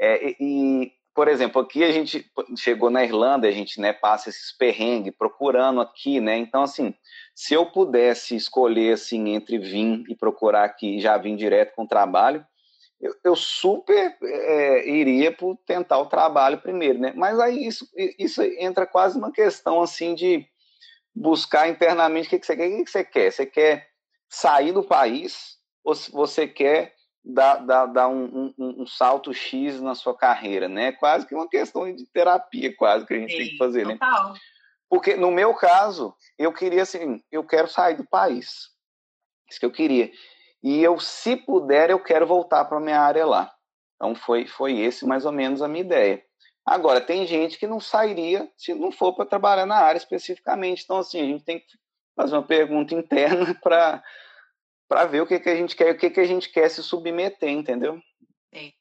[0.00, 4.50] É, e, por exemplo, aqui a gente chegou na Irlanda, a gente né, passa esses
[4.56, 6.36] perrengues procurando aqui, né?
[6.36, 6.94] Então, assim,
[7.34, 12.44] se eu pudesse escolher assim entre vir e procurar aqui, já vim direto com trabalho,
[13.02, 17.12] eu, eu super é, iria por tentar o trabalho primeiro, né?
[17.16, 17.84] Mas aí isso,
[18.16, 20.46] isso entra quase uma questão assim de
[21.12, 22.68] buscar internamente o que, que você quer.
[22.68, 23.32] O que, que você quer?
[23.32, 23.88] Você quer
[24.28, 26.94] sair do país ou você quer
[27.24, 30.92] dar, dar, dar um, um, um, salto X na sua carreira, né?
[30.92, 33.94] Quase que uma questão de terapia, quase que a gente Sim, tem que fazer, né?
[33.94, 34.32] total.
[34.32, 34.40] né?
[34.88, 38.70] Porque no meu caso, eu queria assim, eu quero sair do país.
[39.50, 40.10] Isso que eu queria.
[40.62, 43.52] E eu, se puder, eu quero voltar para minha área lá.
[43.96, 46.22] Então foi, foi esse mais ou menos a minha ideia.
[46.64, 50.84] Agora, tem gente que não sairia se não for para trabalhar na área especificamente.
[50.84, 51.66] Então, assim, a gente tem que
[52.14, 54.02] fazer uma pergunta interna para
[54.88, 56.82] para ver o que, que a gente quer, o que, que a gente quer se
[56.82, 57.98] submeter, entendeu?
[58.54, 58.74] Sim.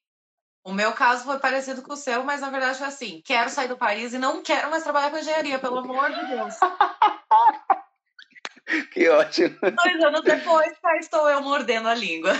[0.61, 3.69] O meu caso foi parecido com o seu, mas na verdade foi assim: quero sair
[3.69, 6.55] do país e não quero mais trabalhar com engenharia, pelo amor de Deus.
[8.93, 9.57] que ótimo.
[9.61, 12.31] Dois anos depois, cá estou eu mordendo a língua.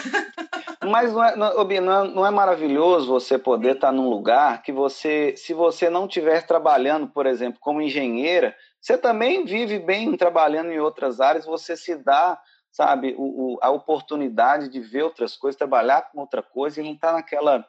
[0.84, 5.36] Mas não é, não, é, não é maravilhoso você poder estar num lugar que você,
[5.36, 10.80] se você não estiver trabalhando, por exemplo, como engenheira, você também vive bem trabalhando em
[10.80, 12.40] outras áreas, você se dá
[12.72, 16.94] sabe, o, o, a oportunidade de ver outras coisas, trabalhar com outra coisa e não
[16.94, 17.66] estar tá naquela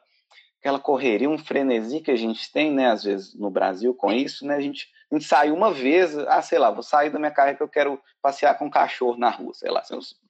[0.59, 4.47] aquela correria, um frenesi que a gente tem, né, às vezes no Brasil com isso,
[4.47, 7.31] né, a gente, a gente sai uma vez, ah, sei lá, vou sair da minha
[7.31, 9.83] carreira que eu quero passear com um cachorro na rua, sei lá,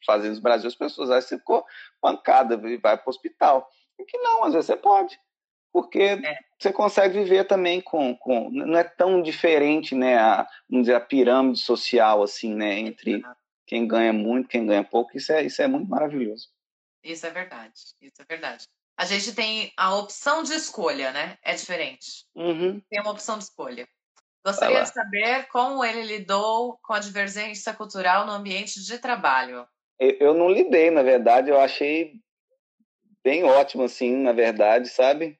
[0.06, 1.66] fazer no Brasil, as pessoas, aí você ficou
[2.02, 3.70] pancada e vai para o hospital.
[3.98, 5.18] E que não, às vezes você pode,
[5.72, 6.38] porque é.
[6.60, 11.02] você consegue viver também com, com, não é tão diferente, né, a, vamos dizer, a
[11.02, 13.24] pirâmide social, assim, né, entre
[13.66, 16.50] quem ganha muito, quem ganha pouco, isso é, isso é muito maravilhoso.
[17.02, 18.68] Isso é verdade, isso é verdade.
[18.98, 21.38] A gente tem a opção de escolha, né?
[21.42, 22.26] É diferente.
[22.36, 22.80] Uhum.
[22.90, 23.88] Tem uma opção de escolha.
[24.46, 29.66] Gostaria de saber como ele lidou com a divergência cultural no ambiente de trabalho.
[30.00, 32.14] Eu, eu não lidei, na verdade, eu achei
[33.24, 35.40] bem ótimo, assim, na verdade, sabe?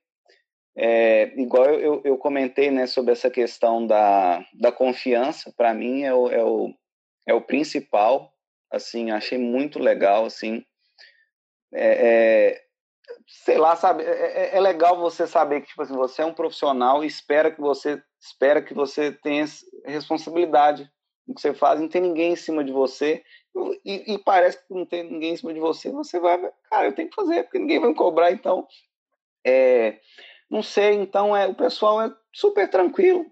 [0.76, 6.14] É, igual eu, eu, comentei né, sobre essa questão da, da confiança, para mim é
[6.14, 6.74] o, é, o,
[7.28, 8.34] é o principal,
[8.72, 10.66] assim, achei muito legal, assim,
[11.72, 12.08] é,
[12.54, 12.64] é,
[13.28, 16.34] sei lá, sabe, é, é, é, legal você saber que, tipo assim, você é um
[16.34, 19.46] profissional e espera que você, espera que você tenha
[19.86, 20.90] responsabilidade
[21.28, 23.24] no que você faz, não tem ninguém em cima de você,
[23.86, 26.94] e, e, parece que não tem ninguém em cima de você, você vai, cara, eu
[26.94, 28.68] tenho que fazer, porque ninguém vai me cobrar, então,
[29.46, 30.00] é,
[30.50, 33.26] não sei, então, é, o pessoal é super tranquilo,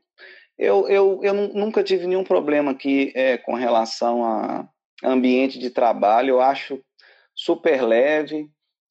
[0.58, 4.70] eu, eu, eu nunca tive nenhum problema aqui é, com relação a
[5.04, 6.36] ambiente de trabalho.
[6.36, 6.80] Eu acho
[7.34, 8.50] super leve.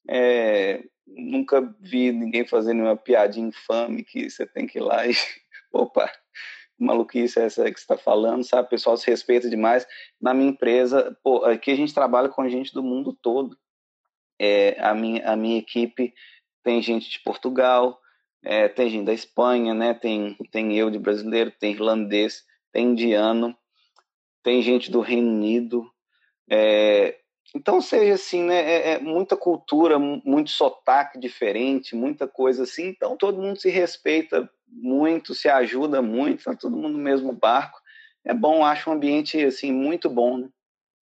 [0.09, 5.15] É, nunca vi ninguém fazendo uma piadinha infame que você tem que ir lá e.
[5.73, 6.11] Opa,
[6.79, 8.67] maluquice é essa que está falando, sabe?
[8.67, 9.87] O pessoal se respeita demais.
[10.21, 13.57] Na minha empresa, pô, aqui a gente trabalha com gente do mundo todo.
[14.39, 16.15] É, a, minha, a minha equipe
[16.63, 18.01] tem gente de Portugal,
[18.43, 19.93] é, tem gente da Espanha, né?
[19.93, 23.57] Tem, tem eu de brasileiro, tem irlandês, tem indiano,
[24.43, 25.91] tem gente do Reino Unido.
[26.51, 27.19] É,
[27.55, 28.57] então, seja assim, né?
[28.57, 32.89] É, é, muita cultura, muito sotaque diferente, muita coisa assim.
[32.89, 37.81] Então, todo mundo se respeita muito, se ajuda muito, tá todo mundo no mesmo barco.
[38.25, 40.49] É bom, acho um ambiente assim muito bom, né?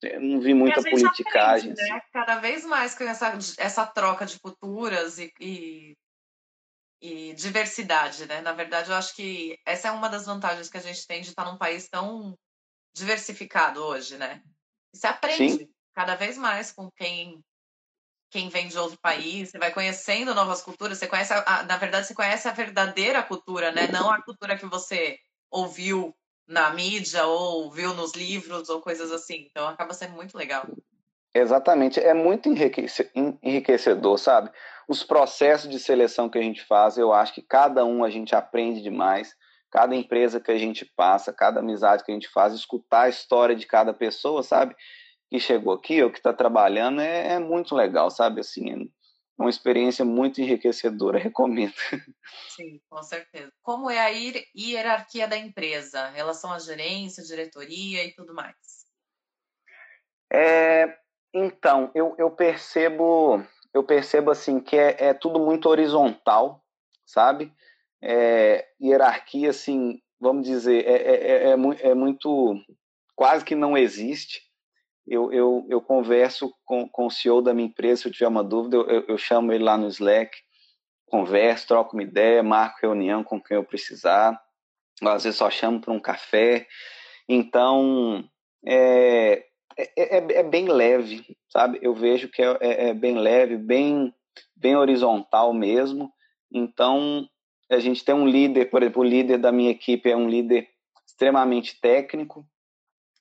[0.02, 1.72] Eu não vi muita politicagem.
[1.72, 1.96] Aprende, né?
[1.96, 2.08] assim.
[2.12, 5.96] Cada vez mais com essa, essa troca de culturas e, e,
[7.02, 8.40] e, diversidade, né?
[8.40, 11.30] Na verdade, eu acho que essa é uma das vantagens que a gente tem de
[11.30, 12.38] estar num país tão
[12.96, 14.40] diversificado hoje, né?
[14.94, 15.70] Você aprende Sim.
[15.94, 17.42] cada vez mais com quem
[18.30, 22.06] quem vem de outro país, você vai conhecendo novas culturas, você conhece, a, na verdade,
[22.06, 23.88] você conhece a verdadeira cultura, né?
[23.90, 25.18] Não a cultura que você
[25.50, 26.14] ouviu
[26.46, 29.46] na mídia ou viu nos livros ou coisas assim.
[29.50, 30.66] Então acaba sendo muito legal.
[31.34, 32.48] Exatamente, é muito
[33.42, 34.50] enriquecedor, sabe?
[34.88, 38.34] Os processos de seleção que a gente faz, eu acho que cada um a gente
[38.34, 39.34] aprende demais.
[39.70, 43.54] Cada empresa que a gente passa, cada amizade que a gente faz, escutar a história
[43.54, 44.74] de cada pessoa, sabe?
[45.28, 48.40] Que chegou aqui ou que está trabalhando é, é, muito legal, sabe?
[48.40, 48.88] Assim, é
[49.38, 51.74] uma experiência muito enriquecedora, recomendo.
[52.48, 53.52] Sim, com certeza.
[53.62, 54.08] Como é a
[54.56, 58.56] hierarquia da empresa, relação à gerência, diretoria e tudo mais?
[60.32, 60.98] É,
[61.32, 66.64] então, eu, eu percebo, eu percebo assim que é, é tudo muito horizontal,
[67.04, 67.52] sabe?
[68.00, 72.54] É, hierarquia, assim, vamos dizer, é, é, é, é muito
[73.14, 74.47] quase que não existe
[75.08, 78.44] eu, eu, eu converso com, com o CEO da minha empresa, se eu tiver uma
[78.44, 80.36] dúvida, eu, eu chamo ele lá no Slack,
[81.06, 84.40] converso, troco uma ideia, marco reunião com quem eu precisar,
[85.02, 86.66] às vezes só chamo para um café.
[87.28, 88.24] Então,
[88.66, 89.44] é,
[89.76, 91.78] é, é, é, bem leve, sabe?
[91.80, 94.12] Eu vejo que é, é, é, bem leve, bem,
[94.56, 96.12] bem horizontal mesmo.
[96.52, 97.28] Então,
[97.70, 100.68] a gente tem um líder, por exemplo, o líder da minha equipe é um líder
[101.06, 102.44] extremamente técnico,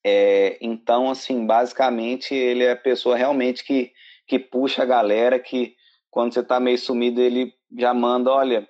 [0.10, 3.92] é, então, assim, basicamente, ele é a pessoa realmente que,
[4.26, 5.76] que puxa a galera, que
[6.10, 8.66] quando você está meio sumido, ele já manda, olha,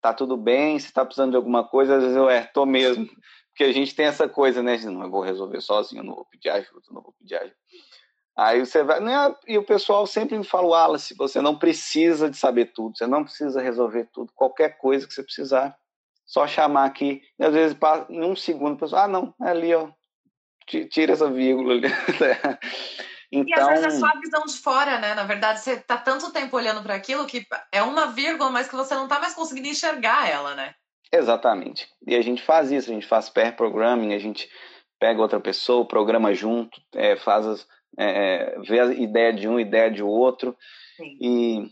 [0.00, 3.06] tá tudo bem, você está precisando de alguma coisa, às vezes eu, é, tô mesmo.
[3.52, 6.24] Porque a gente tem essa coisa, né, de não, eu vou resolver sozinho, não vou
[6.24, 7.56] pedir ajuda, não vou pedir ajuda.
[8.36, 12.38] Aí você vai, né, e o pessoal sempre me fala, Wallace, você não precisa de
[12.38, 15.76] saber tudo, você não precisa resolver tudo, qualquer coisa que você precisar,
[16.24, 17.76] só chamar aqui, e às vezes
[18.08, 19.90] em um segundo, o pessoal, ah, não, é ali, ó,
[20.66, 21.88] tira essa vírgula ali.
[21.88, 22.58] Então...
[23.32, 25.12] E às vezes é então só a visão de fora, né?
[25.14, 28.76] Na verdade, você tá tanto tempo olhando para aquilo que é uma vírgula, mas que
[28.76, 30.72] você não tá mais conseguindo enxergar ela, né?
[31.12, 31.88] Exatamente.
[32.06, 34.48] E a gente faz isso, a gente faz pair programming, a gente
[35.00, 37.66] pega outra pessoa, programa junto, é, faz as,
[37.98, 40.56] é, é vê a ideia de um, ideia de outro,
[40.96, 41.18] Sim.
[41.20, 41.70] e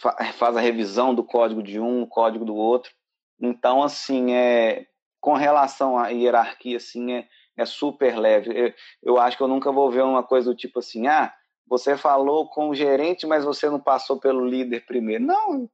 [0.00, 2.92] fa faz a revisão do código de um, o código do outro.
[3.40, 4.86] Então, assim, é,
[5.20, 7.28] com relação à hierarquia, assim, é,
[7.58, 8.56] é super leve.
[8.56, 11.34] Eu, eu acho que eu nunca vou ver uma coisa do tipo assim, ah,
[11.66, 15.24] você falou com o gerente, mas você não passou pelo líder primeiro.
[15.24, 15.68] Não,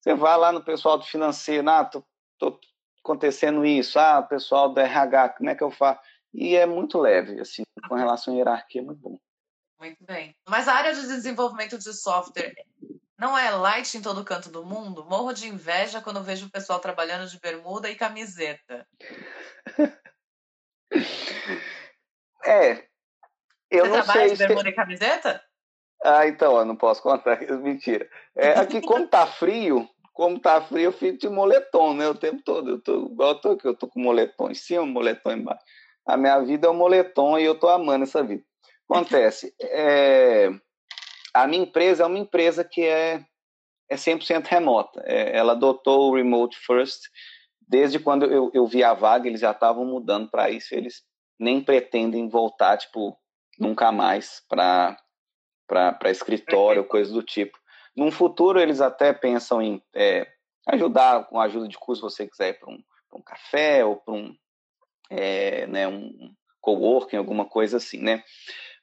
[0.00, 2.04] você vai lá no pessoal do financeiro, ah, tô,
[2.38, 2.60] tô
[3.02, 6.00] acontecendo isso, ah, pessoal do RH, como é que eu faço?
[6.32, 9.18] E é muito leve, assim, com relação à hierarquia, é muito bom.
[9.80, 10.34] Muito bem.
[10.48, 12.54] Mas a área de desenvolvimento de software
[13.18, 15.04] não é light em todo canto do mundo?
[15.04, 18.86] Morro de inveja quando vejo o pessoal trabalhando de bermuda e camiseta.
[22.46, 22.84] É.
[23.70, 24.68] Eu Você não trabalha sei de bermuda se...
[24.68, 25.42] e camiseta?
[26.04, 28.06] Ah, então, eu não posso contar, mentira.
[28.36, 32.06] É, aqui, como tá frio, como tá frio, eu fico de moletom, né?
[32.06, 32.70] O tempo todo.
[32.72, 35.64] Eu tô igual eu tô aqui, eu tô com moletom em cima, moletom embaixo.
[36.06, 38.44] A minha vida é um moletom e eu tô amando essa vida.
[38.88, 40.50] Acontece, é,
[41.32, 43.24] a minha empresa é uma empresa que é,
[43.88, 45.02] é 100% remota.
[45.06, 47.06] É, ela adotou o Remote First
[47.68, 50.74] desde quando eu, eu vi a vaga, eles já estavam mudando para isso.
[50.74, 51.02] Eles
[51.38, 53.16] nem pretendem voltar, tipo,
[53.58, 54.96] nunca mais para
[56.06, 57.58] escritório, coisa do tipo.
[57.96, 60.26] Num futuro, eles até pensam em é,
[60.68, 62.82] ajudar com a ajuda de curso, se você quiser para um,
[63.14, 64.34] um café ou para um,
[65.10, 68.22] é, né, um coworking, alguma coisa assim, né?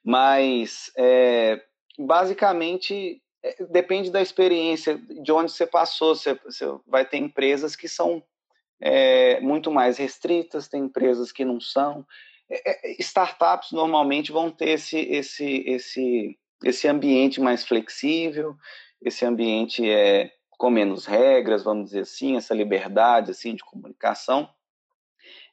[0.04, 1.62] Mas, é,
[1.98, 6.14] basicamente, é, depende da experiência, de onde você passou.
[6.14, 8.22] Você, você vai ter empresas que são
[8.82, 12.04] é, muito mais restritas, tem empresas que não são.
[12.50, 18.56] É, é, startups normalmente vão ter esse, esse, esse, esse ambiente mais flexível,
[19.00, 24.50] esse ambiente é, com menos regras, vamos dizer assim, essa liberdade assim de comunicação.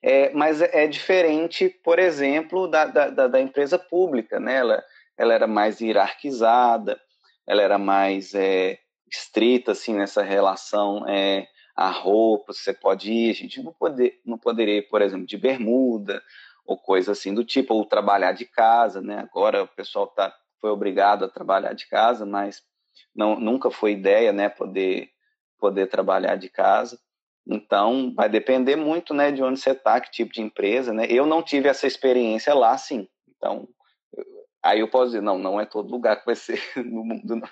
[0.01, 4.55] É, mas é, é diferente, por exemplo, da, da, da, empresa pública, né?
[4.55, 4.83] Ela,
[5.15, 6.99] ela era mais hierarquizada,
[7.45, 8.79] ela era mais é,
[9.11, 11.47] estrita assim nessa relação é,
[11.79, 15.37] a roupa, você pode ir, a gente não, poder, não poderia ir, por exemplo, de
[15.37, 16.21] bermuda
[16.65, 19.19] ou coisa assim do tipo, ou trabalhar de casa, né?
[19.19, 22.61] Agora o pessoal tá, foi obrigado a trabalhar de casa, mas
[23.15, 25.09] não, nunca foi ideia, né, poder,
[25.57, 26.99] poder trabalhar de casa.
[27.47, 31.07] Então, vai depender muito, né, de onde você está, que tipo de empresa, né?
[31.09, 33.07] Eu não tive essa experiência lá, sim.
[33.27, 33.67] Então,
[34.61, 37.35] Aí eu posso dizer, não, não é todo lugar que vai ser no mundo.
[37.35, 37.49] Não.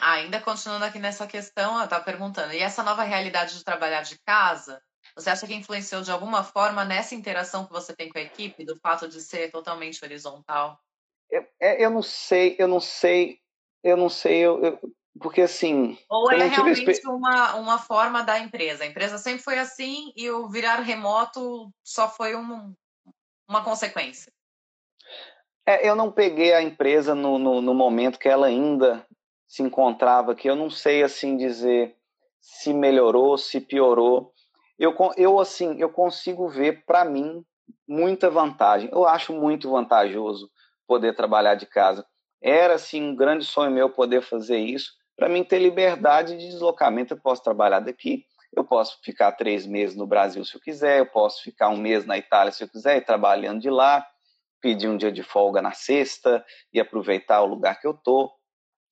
[0.00, 4.18] Ainda continuando aqui nessa questão, eu estava perguntando, e essa nova realidade de trabalhar de
[4.20, 4.80] casa,
[5.14, 8.64] você acha que influenciou de alguma forma nessa interação que você tem com a equipe,
[8.64, 10.78] do fato de ser totalmente horizontal?
[11.30, 13.40] Eu, é, eu não sei, eu não sei,
[13.82, 14.80] eu não sei, eu, eu
[15.20, 15.98] porque assim.
[16.08, 18.84] Ou é realmente uma, uma forma da empresa?
[18.84, 22.72] A empresa sempre foi assim e o virar remoto só foi um,
[23.48, 24.32] uma consequência?
[25.66, 29.06] É, eu não peguei a empresa no, no, no, momento que ela ainda
[29.48, 30.48] se encontrava aqui.
[30.48, 31.96] Eu não sei assim dizer
[32.40, 34.32] se melhorou, se piorou.
[34.78, 37.42] Eu, eu assim, eu consigo ver para mim
[37.86, 38.88] muita vantagem.
[38.92, 40.48] Eu acho muito vantajoso
[40.86, 42.06] poder trabalhar de casa.
[42.40, 44.92] Era assim um grande sonho meu poder fazer isso.
[45.16, 48.24] Para mim ter liberdade de deslocamento, eu posso trabalhar daqui,
[48.54, 52.06] eu posso ficar três meses no Brasil se eu quiser, eu posso ficar um mês
[52.06, 54.06] na Itália se eu quiser, ir trabalhando de lá,
[54.60, 58.37] pedir um dia de folga na sexta e aproveitar o lugar que eu tô.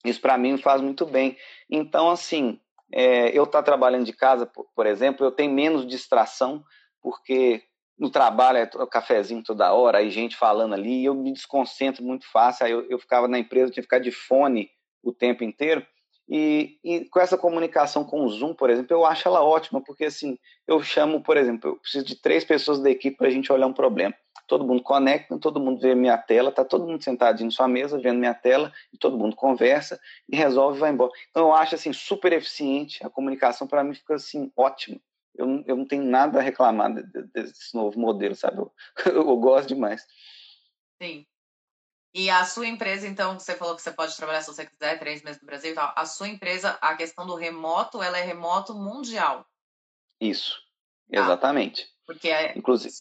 [0.07, 1.37] Isso para mim faz muito bem.
[1.69, 2.59] Então, assim,
[2.91, 6.63] é, eu estar tá trabalhando de casa, por, por, exemplo, eu tenho menos distração,
[7.01, 7.63] porque
[7.97, 12.29] no trabalho é cafezinho toda hora, aí gente falando ali, e eu me desconcentro muito
[12.31, 12.65] fácil.
[12.65, 14.69] Aí eu, eu ficava na empresa, eu tinha que ficar de fone
[15.03, 15.85] o tempo inteiro.
[16.29, 20.05] E, e, com essa comunicação com o Zoom, por exemplo, eu acho ela ótima, porque
[20.05, 20.37] assim,
[20.67, 23.67] eu chamo, por exemplo, eu preciso de três pessoas da equipe para a gente olhar
[23.67, 24.13] um problema.
[24.47, 27.99] Todo mundo conecta, todo mundo vê minha tela, tá todo mundo sentadinho na sua mesa,
[27.99, 31.11] vendo minha tela, e todo mundo conversa e resolve e vai embora.
[31.29, 34.99] Então eu acho assim super eficiente, a comunicação para mim fica assim ótima.
[35.35, 38.57] Eu, eu não tenho nada a reclamar desse novo modelo, sabe?
[39.05, 40.03] Eu, eu gosto demais.
[40.99, 41.27] Sim.
[42.13, 45.21] E a sua empresa, então, você falou que você pode trabalhar se você quiser, três
[45.21, 45.93] meses no Brasil e tal.
[45.95, 49.45] A sua empresa, a questão do remoto, ela é remoto mundial.
[50.19, 50.59] Isso,
[51.11, 51.19] tá.
[51.19, 51.87] exatamente.
[52.07, 52.95] Porque é, Inclusive.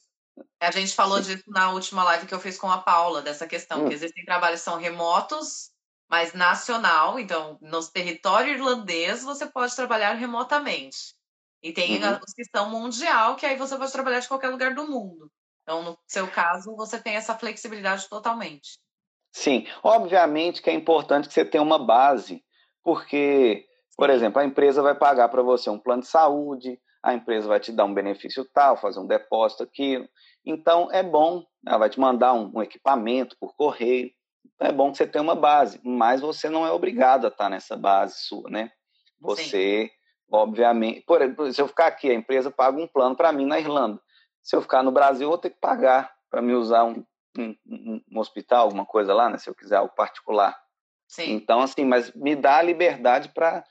[0.61, 3.85] A gente falou disso na última live que eu fiz com a Paula, dessa questão,
[3.85, 3.89] hum.
[3.89, 5.71] que existem trabalhos que são remotos,
[6.09, 11.15] mas nacional, então, no território irlandês, você pode trabalhar remotamente.
[11.63, 12.19] E tem uhum.
[12.25, 15.31] os que são mundial, que aí você pode trabalhar de qualquer lugar do mundo.
[15.63, 18.79] Então, no seu caso, você tem essa flexibilidade totalmente.
[19.33, 22.43] Sim, obviamente que é importante que você tenha uma base,
[22.85, 23.67] porque,
[23.97, 27.61] por exemplo, a empresa vai pagar para você um plano de saúde, a empresa vai
[27.61, 30.05] te dar um benefício tal, fazer um depósito aqui.
[30.45, 34.11] Então, é bom, ela vai te mandar um, um equipamento por correio.
[34.45, 37.49] Então, é bom que você tenha uma base, mas você não é obrigado a estar
[37.49, 38.73] nessa base sua, né?
[39.21, 39.91] Você, Sim.
[40.33, 43.61] obviamente, por exemplo, se eu ficar aqui, a empresa paga um plano para mim na
[43.61, 44.01] Irlanda.
[44.43, 47.05] Se eu ficar no Brasil, eu vou ter que pagar para me usar um
[47.39, 47.55] um,
[48.11, 49.37] um, hospital, alguma coisa lá, né?
[49.37, 50.59] Se eu quiser algo particular.
[51.07, 51.33] Sim.
[51.33, 53.63] Então, assim, mas me dá a liberdade para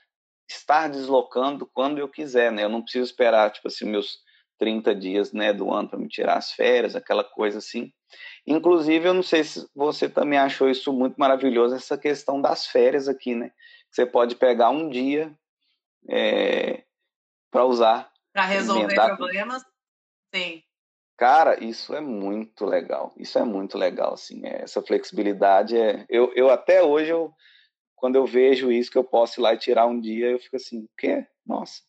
[0.48, 2.64] estar deslocando quando eu quiser, né?
[2.64, 4.18] Eu não preciso esperar, tipo assim, meus
[4.58, 7.92] 30 dias, né, do ano para me tirar as férias, aquela coisa assim.
[8.46, 13.08] Inclusive, eu não sei se você também achou isso muito maravilhoso, essa questão das férias
[13.08, 13.50] aqui, né?
[13.90, 15.36] Você pode pegar um dia
[16.08, 16.84] é,
[17.50, 18.10] para usar.
[18.32, 19.62] Para resolver problemas,
[20.34, 20.62] sim.
[21.16, 23.12] Cara, isso é muito legal.
[23.16, 24.46] Isso é muito legal, assim.
[24.46, 26.04] É, essa flexibilidade é.
[26.08, 27.32] Eu, eu até hoje, eu,
[27.96, 30.56] quando eu vejo isso, que eu posso ir lá e tirar um dia, eu fico
[30.56, 31.26] assim, o quê?
[31.44, 31.82] Nossa.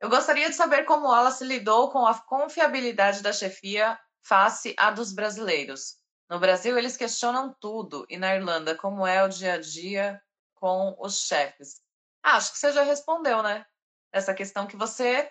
[0.00, 4.90] Eu gostaria de saber como ela se lidou com a confiabilidade da chefia face à
[4.90, 5.96] dos brasileiros.
[6.30, 8.06] No Brasil, eles questionam tudo.
[8.08, 10.22] E na Irlanda, como é o dia a dia
[10.54, 11.80] com os chefes?
[12.22, 13.66] Ah, acho que você já respondeu, né?
[14.12, 15.30] Essa questão que você.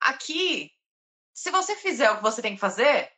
[0.00, 0.70] Aqui,
[1.34, 3.10] se você fizer o que você tem que fazer,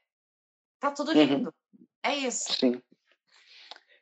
[0.79, 1.19] tá tudo uhum.
[1.19, 1.55] lindo.
[1.79, 1.87] Uhum.
[2.03, 2.53] É isso.
[2.55, 2.81] Sim.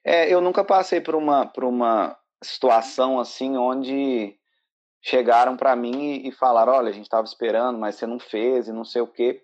[0.05, 4.37] É, eu nunca passei por uma, por uma situação assim onde
[5.01, 8.69] chegaram para mim e, e falaram: olha, a gente estava esperando, mas você não fez
[8.69, 9.43] e não sei o quê.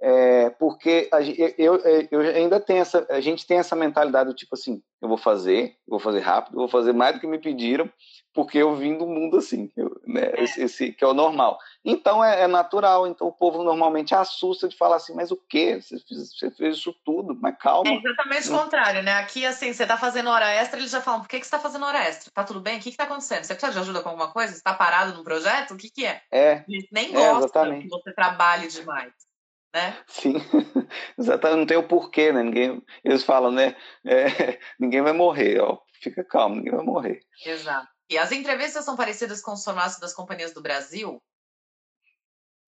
[0.00, 1.76] É, porque a, eu,
[2.10, 5.76] eu ainda tenho essa, a gente tem essa mentalidade do tipo assim, eu vou fazer,
[5.86, 7.90] vou fazer rápido, vou fazer mais do que me pediram,
[8.34, 9.70] porque eu vim do mundo assim,
[10.06, 10.42] né, é.
[10.42, 11.58] esse, esse, que é o normal.
[11.84, 15.80] Então é, é, natural, então o povo normalmente assusta de falar assim, mas o quê?
[15.80, 17.90] Você fez, você fez isso tudo, mas calma.
[17.90, 19.14] É exatamente o contrário, né?
[19.14, 21.60] Aqui, assim, você tá fazendo hora extra, eles já falam, por que, que você tá
[21.60, 22.30] fazendo hora extra?
[22.32, 22.78] Tá tudo bem?
[22.78, 23.44] O que que tá acontecendo?
[23.44, 24.52] Você precisa de ajuda com alguma coisa?
[24.52, 25.74] Você tá parado no projeto?
[25.74, 26.22] O que que é?
[26.30, 26.64] É.
[26.68, 29.27] Eles nem é, gostam que você trabalhe demais
[29.74, 30.02] né?
[30.06, 30.34] Sim,
[31.18, 31.58] exatamente.
[31.58, 32.42] Não tem o porquê, né?
[32.42, 33.76] Ninguém, eles falam, né?
[34.04, 35.78] É, ninguém vai morrer, ó.
[36.00, 37.20] Fica calmo, ninguém vai morrer.
[37.44, 37.88] Exato.
[38.10, 41.22] E as entrevistas são parecidas com os formatos das companhias do Brasil?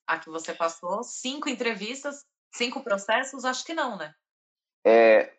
[0.06, 3.44] A que você passou, cinco entrevistas, cinco processos?
[3.44, 4.12] Acho que não, né?
[4.84, 5.32] É,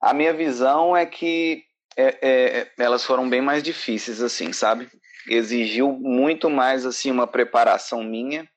[0.00, 1.64] a minha visão é que
[1.96, 4.90] é, é, elas foram bem mais difíceis, assim, sabe?
[5.28, 8.48] Exigiu muito mais, assim, uma preparação minha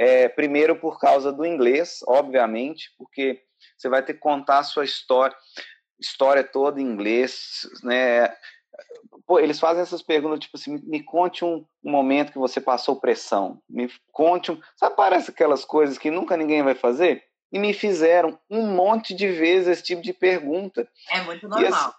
[0.00, 3.42] é, primeiro por causa do inglês, obviamente, porque
[3.76, 5.36] você vai ter que contar a sua história,
[6.00, 8.34] história toda em inglês, né?
[9.26, 13.60] Pô, eles fazem essas perguntas, tipo assim, me conte um, momento que você passou pressão,
[13.68, 14.58] me conte um...
[14.74, 17.22] Sabe, parece aquelas coisas que nunca ninguém vai fazer?
[17.52, 20.88] E me fizeram um monte de vezes esse tipo de pergunta.
[21.10, 21.72] É muito normal.
[21.74, 21.92] Assim,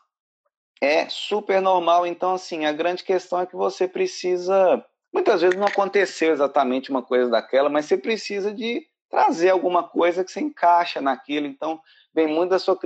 [0.81, 2.07] é super normal.
[2.07, 4.83] Então, assim, a grande questão é que você precisa.
[5.13, 10.23] Muitas vezes não aconteceu exatamente uma coisa daquela, mas você precisa de trazer alguma coisa
[10.23, 11.45] que você encaixa naquilo.
[11.45, 11.81] Então,
[12.13, 12.77] vem muito da sua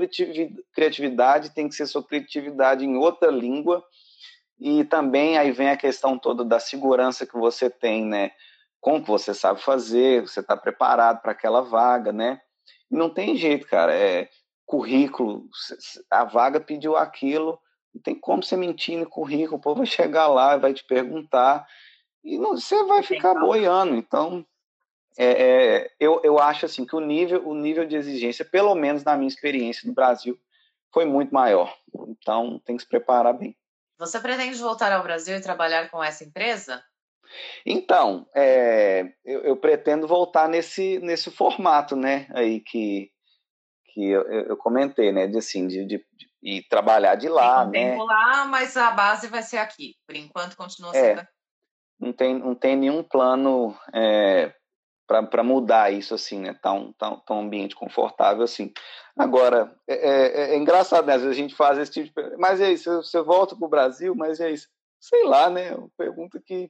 [0.74, 3.84] criatividade, tem que ser sua criatividade em outra língua.
[4.60, 8.32] E também aí vem a questão toda da segurança que você tem, né?
[8.80, 12.40] Com que você sabe fazer, você está preparado para aquela vaga, né?
[12.90, 13.94] E não tem jeito, cara.
[13.94, 14.30] É
[14.66, 15.48] currículo,
[16.10, 17.60] a vaga pediu aquilo,
[17.94, 21.66] não tem como você mentir no currículo, o povo vai chegar lá, vai te perguntar,
[22.26, 23.96] e não, você vai ficar boiando.
[23.96, 24.44] Então,
[25.16, 29.04] é, é, eu, eu acho assim que o nível, o nível de exigência, pelo menos
[29.04, 30.38] na minha experiência no Brasil,
[30.92, 31.78] foi muito maior.
[32.08, 33.56] Então, tem que se preparar bem.
[34.00, 36.84] Você pretende voltar ao Brasil e trabalhar com essa empresa?
[37.66, 43.10] Então, é, eu, eu, pretendo voltar nesse, nesse formato, né, aí que,
[43.94, 46.06] que eu, eu comentei, né, de assim, de, de,
[46.44, 47.98] e trabalhar de lá, tem né?
[47.98, 49.96] Lá, mas a base vai ser aqui.
[50.06, 51.35] Por enquanto continua é, sendo aqui.
[52.00, 54.54] Não tem, não tem nenhum plano é,
[55.08, 56.54] para mudar isso assim, né?
[56.62, 58.74] Tá um, tá, tá um ambiente confortável assim.
[59.18, 61.14] Agora, é, é, é engraçado, né?
[61.14, 63.70] Às vezes a gente faz esse tipo de mas é isso, você volta para o
[63.70, 64.68] Brasil, mas é isso.
[65.00, 65.74] Sei lá, né?
[65.76, 66.70] Uma pergunta que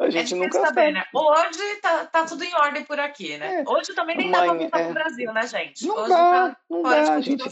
[0.00, 0.92] a é gente é nunca saber, sabe.
[0.92, 1.04] né?
[1.14, 3.60] Hoje tá, tá tudo em ordem por aqui, né?
[3.60, 5.86] É, Hoje também nem dá para voltar é, para o Brasil, né, gente?
[5.86, 7.46] Não Hoje dá, tá não dá, a gente, a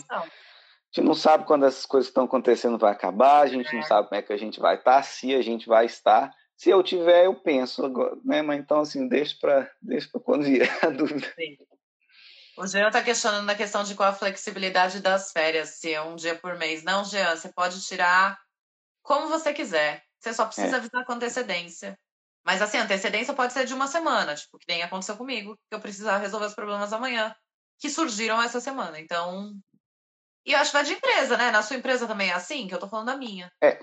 [0.90, 3.74] gente não sabe quando essas coisas que estão acontecendo vai acabar, a gente é.
[3.74, 6.34] não sabe como é que a gente vai estar, se a gente vai estar.
[6.58, 8.42] Se eu tiver, eu penso agora, né?
[8.42, 11.32] Mas então, assim, deixa para deixa quando vier a dúvida.
[11.36, 11.56] Sim.
[12.56, 16.16] O Jean está questionando na questão de qual a flexibilidade das férias, se é um
[16.16, 16.82] dia por mês.
[16.82, 18.36] Não, Jean, você pode tirar
[19.00, 20.02] como você quiser.
[20.18, 20.78] Você só precisa é.
[20.80, 21.96] avisar com antecedência.
[22.44, 25.80] Mas assim, antecedência pode ser de uma semana, tipo, que nem aconteceu comigo, que eu
[25.80, 27.32] precisava resolver os problemas amanhã,
[27.78, 28.98] que surgiram essa semana.
[28.98, 29.54] Então,
[30.44, 31.52] e eu acho que vai de empresa, né?
[31.52, 33.52] Na sua empresa também é assim, que eu tô falando da minha.
[33.62, 33.78] É.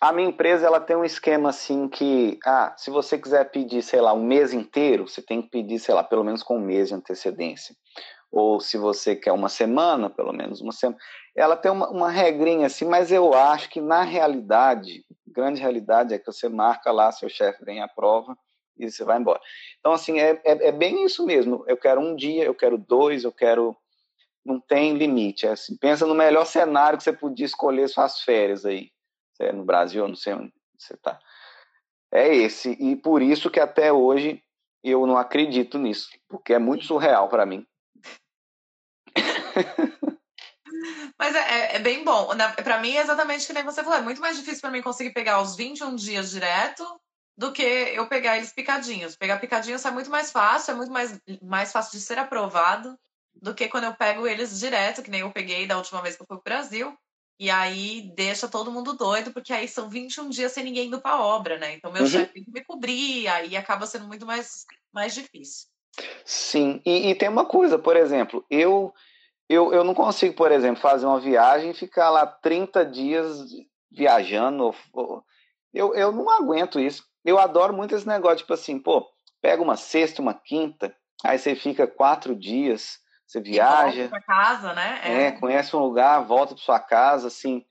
[0.00, 4.00] A minha empresa, ela tem um esquema assim que, ah, se você quiser pedir, sei
[4.00, 6.88] lá, um mês inteiro, você tem que pedir, sei lá, pelo menos com um mês
[6.88, 7.74] de antecedência.
[8.30, 10.98] Ou se você quer uma semana, pelo menos uma semana.
[11.36, 16.18] Ela tem uma, uma regrinha assim, mas eu acho que na realidade, grande realidade é
[16.18, 18.38] que você marca lá, seu chefe vem à prova
[18.78, 19.40] e você vai embora.
[19.80, 21.64] Então, assim, é, é, é bem isso mesmo.
[21.66, 23.76] Eu quero um dia, eu quero dois, eu quero
[24.44, 25.46] não tem limite.
[25.46, 28.90] É assim, pensa no melhor cenário que você podia escolher suas férias aí.
[29.38, 31.18] É no Brasil, não sei onde você está.
[32.10, 32.70] É esse.
[32.80, 34.42] E por isso que até hoje
[34.82, 37.66] eu não acredito nisso, porque é muito surreal para mim.
[41.18, 42.28] Mas é, é, é bem bom.
[42.62, 43.98] Para mim, é exatamente que nem você falou.
[43.98, 46.84] É muito mais difícil para mim conseguir pegar os 21 dias direto
[47.36, 49.16] do que eu pegar eles picadinhos.
[49.16, 52.98] Pegar picadinhos é muito mais fácil, é muito mais, mais fácil de ser aprovado
[53.34, 56.22] do que quando eu pego eles direto, que nem eu peguei da última vez que
[56.22, 56.96] eu fui pro Brasil.
[57.38, 61.20] E aí deixa todo mundo doido, porque aí são 21 dias sem ninguém indo pra
[61.20, 61.74] obra, né?
[61.74, 62.08] Então meu uhum.
[62.08, 65.68] chefe tem que me cobrir, aí acaba sendo muito mais, mais difícil.
[66.24, 68.92] Sim, e, e, tem uma coisa, por exemplo, eu,
[69.48, 73.44] eu, eu não consigo, por exemplo, fazer uma viagem e ficar lá 30 dias
[73.90, 74.74] viajando.
[75.72, 77.04] Eu, eu não aguento isso.
[77.24, 79.08] Eu adoro muito esse negócio, tipo assim, pô,
[79.40, 80.94] pega uma sexta, uma quinta,
[81.24, 82.98] aí você fica quatro dias
[83.28, 84.08] você viaja.
[84.08, 85.00] Para casa, né?
[85.04, 85.22] É.
[85.24, 85.32] é.
[85.32, 87.62] conhece um lugar, volta para sua casa, assim.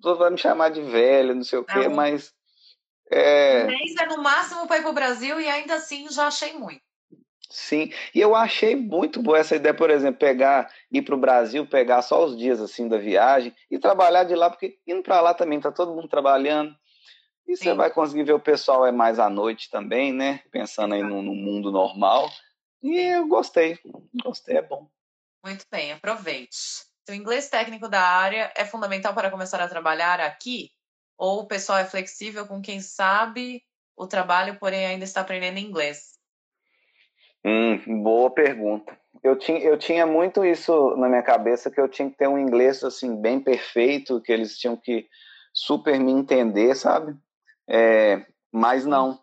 [0.00, 2.32] Você vai me chamar de velho, não sei o quê, mas.
[3.10, 3.64] É...
[3.64, 6.52] Um mês é no máximo para ir para o Brasil e ainda assim já achei
[6.52, 6.80] muito.
[7.50, 11.66] Sim, e eu achei muito boa essa ideia, por exemplo, pegar, ir para o Brasil,
[11.66, 15.34] pegar só os dias assim da viagem e trabalhar de lá, porque indo para lá
[15.34, 16.72] também tá todo mundo trabalhando.
[17.48, 17.64] E Sim.
[17.64, 20.40] você vai conseguir ver o pessoal é mais à noite também, né?
[20.52, 22.30] Pensando aí no, no mundo normal.
[22.80, 23.76] E eu gostei,
[24.22, 24.88] gostei, é bom.
[25.44, 26.58] Muito bem, aproveite.
[27.08, 30.70] O inglês técnico da área é fundamental para começar a trabalhar aqui?
[31.18, 33.62] Ou o pessoal é flexível com quem sabe
[33.96, 36.18] o trabalho, porém ainda está aprendendo inglês?
[37.44, 38.96] Hum, boa pergunta.
[39.22, 42.38] Eu tinha, eu tinha muito isso na minha cabeça, que eu tinha que ter um
[42.38, 45.06] inglês assim bem perfeito, que eles tinham que
[45.52, 47.16] super me entender, sabe?
[47.68, 49.20] É, mas não.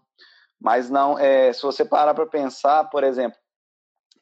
[0.60, 3.40] Mas não, é, se você parar para pensar, por exemplo,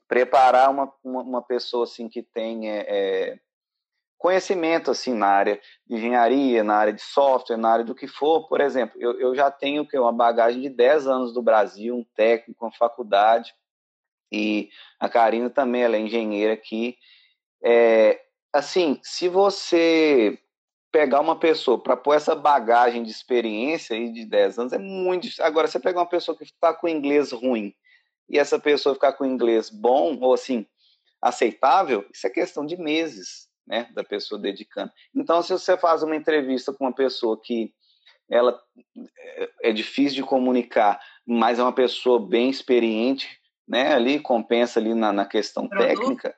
[0.08, 3.40] preparar uma, uma, uma pessoa assim que tem é, é,
[4.18, 8.48] conhecimento assim na área de engenharia, na área de software, na área do que for,
[8.48, 12.06] por exemplo, eu, eu já tenho que uma bagagem de 10 anos do Brasil, um
[12.16, 13.54] técnico, uma faculdade,
[14.32, 14.70] e
[15.00, 16.98] a Karina também, ela é engenheira aqui,
[17.64, 18.22] É,
[18.54, 20.40] assim, se você
[20.92, 25.28] pegar uma pessoa para pôr essa bagagem de experiência aí de 10 anos, é muito.
[25.42, 27.74] Agora, você pegar uma pessoa que está com inglês ruim
[28.30, 30.66] e essa pessoa ficar com inglês bom, ou assim,
[31.22, 34.92] aceitável, isso é questão de meses, né, da pessoa dedicando.
[35.14, 37.74] Então, se você faz uma entrevista com uma pessoa que
[38.30, 38.60] ela
[39.62, 45.12] é difícil de comunicar, mas é uma pessoa bem experiente, né, ali compensa ali na,
[45.12, 45.88] na questão Produto.
[45.88, 46.36] técnica.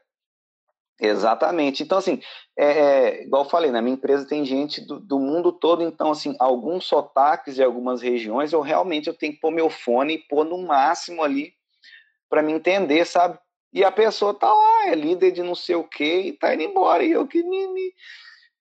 [0.99, 1.83] Exatamente.
[1.83, 2.21] Então, assim,
[2.57, 6.11] é, é, igual eu falei, na minha empresa tem gente do, do, mundo todo, então,
[6.11, 10.27] assim, alguns sotaques de algumas regiões, eu realmente eu tenho que pôr meu fone e
[10.27, 11.53] pôr no máximo ali
[12.29, 13.37] para me entender, sabe?
[13.73, 16.63] E a pessoa tá lá, é líder de não sei o quê e tá indo
[16.63, 17.93] embora, e eu que me, me,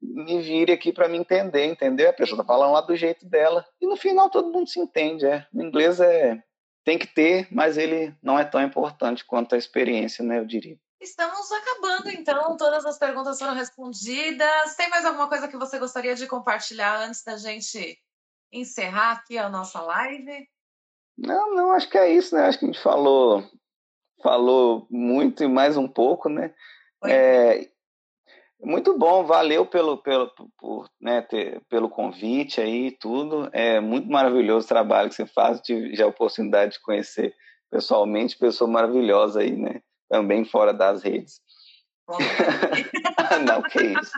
[0.01, 2.11] me vire aqui para me entender, entendeu?
[2.11, 3.65] A pessoa tá falando lá do jeito dela.
[3.81, 5.47] E no final todo mundo se entende, é.
[5.53, 6.43] O inglês é
[6.85, 10.79] tem que ter, mas ele não é tão importante quanto a experiência, né, eu diria.
[11.01, 12.57] Estamos acabando, então.
[12.57, 14.77] Todas as perguntas foram respondidas.
[14.77, 17.99] Tem mais alguma coisa que você gostaria de compartilhar antes da gente
[18.53, 20.49] encerrar aqui a nossa live?
[21.17, 22.47] Não, não, acho que é isso, né?
[22.47, 23.45] Acho que a gente falou,
[24.23, 26.53] falou muito e mais um pouco, né?
[27.05, 27.69] É,
[28.61, 33.49] muito bom, valeu pelo, pelo, por, né, ter, pelo convite aí tudo.
[33.53, 35.61] É muito maravilhoso o trabalho que você faz.
[35.61, 37.35] Tive já a oportunidade de conhecer
[37.71, 39.81] pessoalmente, pessoa maravilhosa aí, né?
[40.09, 41.41] Também fora das redes.
[43.47, 44.13] Não, que isso.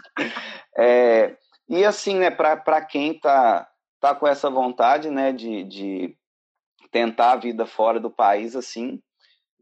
[0.76, 1.36] É,
[1.68, 3.68] e assim, né, para quem tá,
[4.00, 6.17] tá com essa vontade, né, de, de
[6.90, 9.00] tentar a vida fora do país, assim,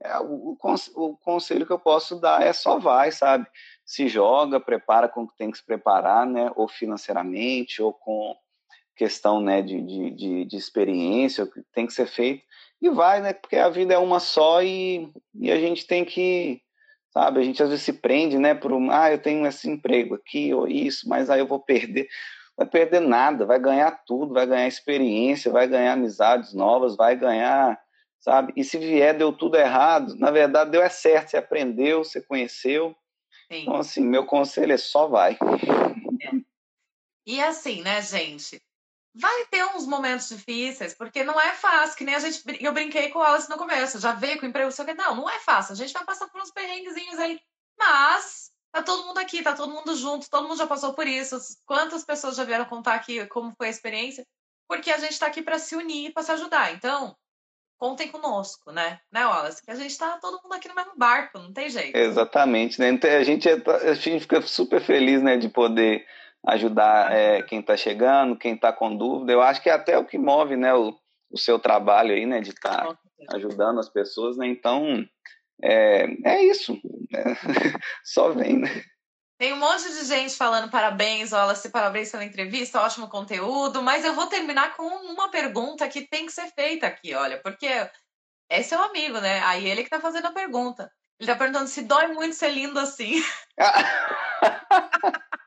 [0.02, 0.56] é, o,
[0.94, 3.46] o, conselho que eu posso dar é só vai, sabe?
[3.86, 8.34] se joga, prepara com o que tem que se preparar, né, ou financeiramente, ou com
[8.96, 12.42] questão né, de, de, de, de experiência, o que tem que ser feito,
[12.82, 16.60] e vai, né, porque a vida é uma só e, e a gente tem que,
[17.10, 20.16] sabe, a gente às vezes se prende, né, por, um, ah, eu tenho esse emprego
[20.16, 22.08] aqui, ou isso, mas aí eu vou perder,
[22.56, 27.78] vai perder nada, vai ganhar tudo, vai ganhar experiência, vai ganhar amizades novas, vai ganhar,
[28.20, 32.20] sabe, e se vier deu tudo errado, na verdade deu é certo, você aprendeu, você
[32.20, 32.96] conheceu,
[33.50, 33.62] Sim.
[33.62, 35.34] Então, assim, meu conselho é só vai.
[35.34, 36.40] É.
[37.26, 38.60] E assim, né, gente?
[39.14, 42.42] Vai ter uns momentos difíceis, porque não é fácil, que nem a gente.
[42.60, 44.94] Eu brinquei com o Alice no começo, já veio com emprego, sei o que.
[44.94, 45.72] Não, não é fácil.
[45.72, 47.40] A gente vai passar por uns perrenguezinhos aí.
[47.78, 48.45] Mas
[48.76, 51.38] tá todo mundo aqui, tá todo mundo junto, todo mundo já passou por isso.
[51.66, 54.26] Quantas pessoas já vieram contar aqui como foi a experiência?
[54.68, 56.74] Porque a gente tá aqui para se unir, para se ajudar.
[56.74, 57.16] Então,
[57.78, 58.98] contem conosco, né?
[59.10, 59.62] Né, Wallace?
[59.62, 61.96] Que a gente tá todo mundo aqui no mesmo barco, não tem jeito.
[61.96, 62.90] Exatamente, né?
[62.90, 66.04] Então, a gente, é, a gente fica super feliz, né, de poder
[66.46, 69.32] ajudar é, quem está chegando, quem está com dúvida.
[69.32, 70.94] Eu acho que é até o que move, né, o,
[71.30, 72.98] o seu trabalho aí, né, de estar tá
[73.30, 74.46] ajudando as pessoas, né?
[74.46, 75.06] Então,
[75.62, 76.80] é, é isso.
[77.10, 77.24] Né?
[78.04, 78.82] Só vem, né?
[79.38, 84.14] Tem um monte de gente falando parabéns, Wallace, parabéns pela entrevista, ótimo conteúdo, mas eu
[84.14, 87.68] vou terminar com uma pergunta que tem que ser feita aqui, olha, porque
[88.48, 89.40] é seu amigo, né?
[89.44, 90.90] Aí ele que tá fazendo a pergunta.
[91.20, 93.22] Ele tá perguntando se dói muito ser lindo assim.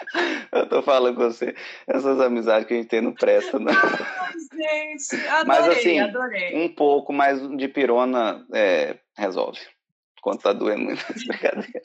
[0.52, 1.54] Eu tô falando com você,
[1.86, 3.72] essas amizades que a gente tem não presta, né?
[3.72, 6.64] Ai, gente, adorei, mas, assim, adorei.
[6.64, 9.60] Um pouco mais de pirona é, resolve
[10.20, 11.04] quando tá doendo muito.
[11.26, 11.82] Brincadeira.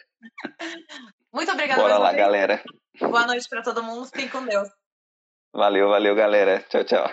[1.34, 1.82] Muito obrigada.
[1.82, 2.64] Bora lá, galera.
[3.00, 4.06] Boa noite para todo mundo.
[4.06, 4.70] Fiquem com Deus.
[5.54, 6.64] Valeu, valeu, galera.
[6.70, 7.10] Tchau, tchau.